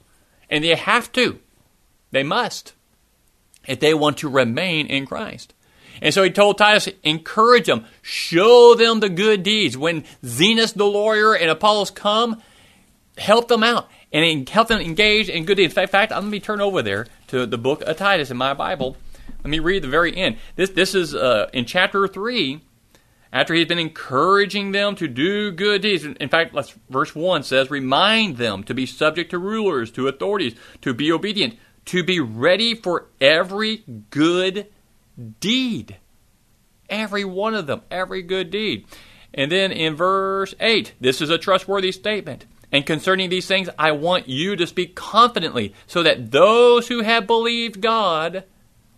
And 0.50 0.62
they 0.62 0.74
have 0.74 1.10
to. 1.12 1.38
They 2.10 2.22
must. 2.22 2.74
If 3.66 3.80
they 3.80 3.94
want 3.94 4.18
to 4.18 4.28
remain 4.28 4.86
in 4.86 5.06
Christ. 5.06 5.54
And 6.00 6.12
so 6.12 6.22
he 6.22 6.30
told 6.30 6.58
Titus, 6.58 6.88
encourage 7.02 7.66
them, 7.66 7.86
show 8.02 8.74
them 8.74 9.00
the 9.00 9.08
good 9.08 9.42
deeds. 9.42 9.76
When 9.76 10.04
Zenas 10.22 10.74
the 10.74 10.84
lawyer 10.84 11.34
and 11.34 11.50
Apollos 11.50 11.90
come, 11.90 12.42
help 13.16 13.48
them 13.48 13.62
out 13.62 13.88
and 14.12 14.48
help 14.48 14.68
them 14.68 14.80
engage 14.80 15.28
in 15.28 15.44
good 15.44 15.56
deeds. 15.56 15.76
In 15.76 15.86
fact, 15.86 16.12
I'm 16.12 16.20
going 16.20 16.30
to 16.30 16.36
be 16.36 16.40
turn 16.40 16.60
over 16.60 16.82
there 16.82 17.06
to 17.28 17.46
the 17.46 17.58
book 17.58 17.82
of 17.82 17.96
Titus 17.96 18.30
in 18.30 18.36
my 18.36 18.54
Bible. 18.54 18.96
Let 19.42 19.50
me 19.50 19.58
read 19.58 19.82
the 19.82 19.88
very 19.88 20.16
end. 20.16 20.38
This 20.56 20.70
this 20.70 20.94
is 20.94 21.14
uh, 21.14 21.48
in 21.52 21.64
chapter 21.64 22.06
three. 22.08 22.62
After 23.32 23.52
he's 23.52 23.66
been 23.66 23.78
encouraging 23.78 24.72
them 24.72 24.94
to 24.96 25.08
do 25.08 25.50
good 25.50 25.82
deeds. 25.82 26.04
In 26.04 26.28
fact, 26.28 26.56
verse 26.88 27.14
1 27.14 27.42
says, 27.42 27.70
Remind 27.70 28.38
them 28.38 28.62
to 28.64 28.72
be 28.72 28.86
subject 28.86 29.30
to 29.30 29.38
rulers, 29.38 29.90
to 29.90 30.08
authorities, 30.08 30.54
to 30.80 30.94
be 30.94 31.12
obedient, 31.12 31.58
to 31.86 32.02
be 32.02 32.18
ready 32.20 32.74
for 32.74 33.08
every 33.20 33.82
good 34.10 34.68
deed. 35.40 35.96
Every 36.88 37.24
one 37.24 37.54
of 37.54 37.66
them, 37.66 37.82
every 37.90 38.22
good 38.22 38.50
deed. 38.50 38.86
And 39.34 39.52
then 39.52 39.72
in 39.72 39.96
verse 39.96 40.54
8, 40.60 40.94
this 41.00 41.20
is 41.20 41.28
a 41.28 41.36
trustworthy 41.36 41.92
statement. 41.92 42.46
And 42.76 42.84
concerning 42.84 43.30
these 43.30 43.46
things, 43.46 43.70
I 43.78 43.92
want 43.92 44.28
you 44.28 44.54
to 44.54 44.66
speak 44.66 44.94
confidently, 44.94 45.72
so 45.86 46.02
that 46.02 46.30
those 46.30 46.88
who 46.88 47.00
have 47.00 47.26
believed 47.26 47.80
God 47.80 48.44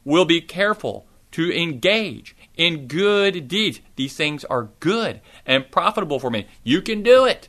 will 0.05 0.25
be 0.25 0.41
careful 0.41 1.07
to 1.31 1.57
engage 1.57 2.35
in 2.57 2.89
good 2.89 3.47
deeds. 3.47 3.81
These 3.95 4.17
things 4.17 4.45
are 4.47 4.71
good 4.81 5.21
and 5.47 5.71
profitable 5.71 6.19
for 6.19 6.29
me. 6.29 6.49
You 6.65 6.83
can 6.83 7.05
do 7.05 7.25
it. 7.25 7.49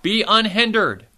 Be 0.00 0.24
unhindered. 0.26 1.08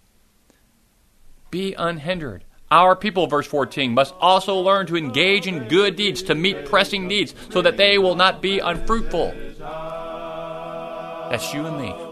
Be 1.51 1.73
unhindered. 1.75 2.43
Our 2.69 2.97
people, 2.97 3.27
verse 3.27 3.47
14, 3.47 3.93
must 3.93 4.13
also 4.19 4.55
learn 4.59 4.87
to 4.87 4.97
engage 4.97 5.47
in 5.47 5.69
good 5.69 5.95
deeds 5.95 6.21
to 6.23 6.35
meet 6.35 6.65
pressing 6.65 7.07
needs 7.07 7.33
so 7.49 7.61
that 7.61 7.77
they 7.77 7.97
will 7.97 8.15
not 8.15 8.41
be 8.41 8.59
unfruitful. 8.59 9.33
That's 11.29 11.53
you 11.53 11.65
and 11.65 11.77
me. 11.77 12.08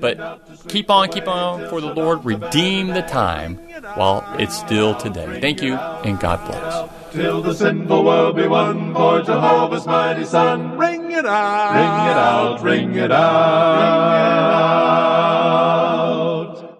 But 0.00 0.40
keep 0.68 0.90
on, 0.90 1.08
keep 1.08 1.26
on 1.28 1.68
for 1.68 1.80
the 1.80 1.94
Lord. 1.94 2.24
Redeem 2.24 2.88
the 2.88 3.02
time 3.02 3.56
while 3.94 4.24
it's 4.38 4.58
still 4.58 4.94
today. 4.94 5.40
Thank 5.40 5.62
you, 5.62 5.74
and 5.74 6.18
God 6.20 6.44
bless. 6.46 6.90
Till 7.12 7.42
the 7.42 7.54
sinful 7.54 8.04
world 8.04 8.36
be 8.36 8.46
won 8.46 8.94
for 8.94 9.22
Jehovah's 9.22 9.86
mighty 9.86 10.24
Son. 10.24 10.78
Ring 10.78 11.10
it 11.10 11.26
out, 11.26 11.72
ring 11.74 11.84
it 11.84 12.16
out, 12.16 12.62
ring 12.62 12.94
it 12.96 13.12
out. 13.12 13.62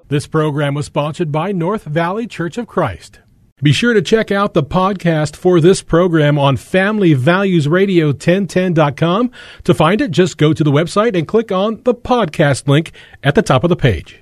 This 0.09 0.27
program 0.27 0.75
was 0.75 0.87
sponsored 0.87 1.33
by 1.33 1.53
North 1.53 1.85
Valley 1.85 2.27
Church 2.27 2.59
of 2.59 2.67
Christ. 2.67 3.21
Be 3.63 3.73
sure 3.73 3.95
to 3.95 4.03
check 4.03 4.33
out 4.33 4.55
the 4.55 4.63
podcast 4.65 5.37
for 5.37 5.61
this 5.61 5.83
program 5.83 6.39
on 6.39 6.57
Family 6.57 7.15
Values 7.15 7.67
FamilyValuesRadio1010.com. 7.67 9.31
To 9.65 9.75
find 9.75 10.01
it, 10.01 10.11
just 10.11 10.39
go 10.39 10.53
to 10.53 10.65
the 10.65 10.73
website 10.73 11.17
and 11.17 11.27
click 11.27 11.53
on 11.53 11.83
the 11.85 11.95
podcast 11.95 12.69
link 12.69 12.93
at 13.23 13.35
the 13.35 13.43
top 13.43 13.65
of 13.65 13.69
the 13.69 13.77
page. 13.77 14.22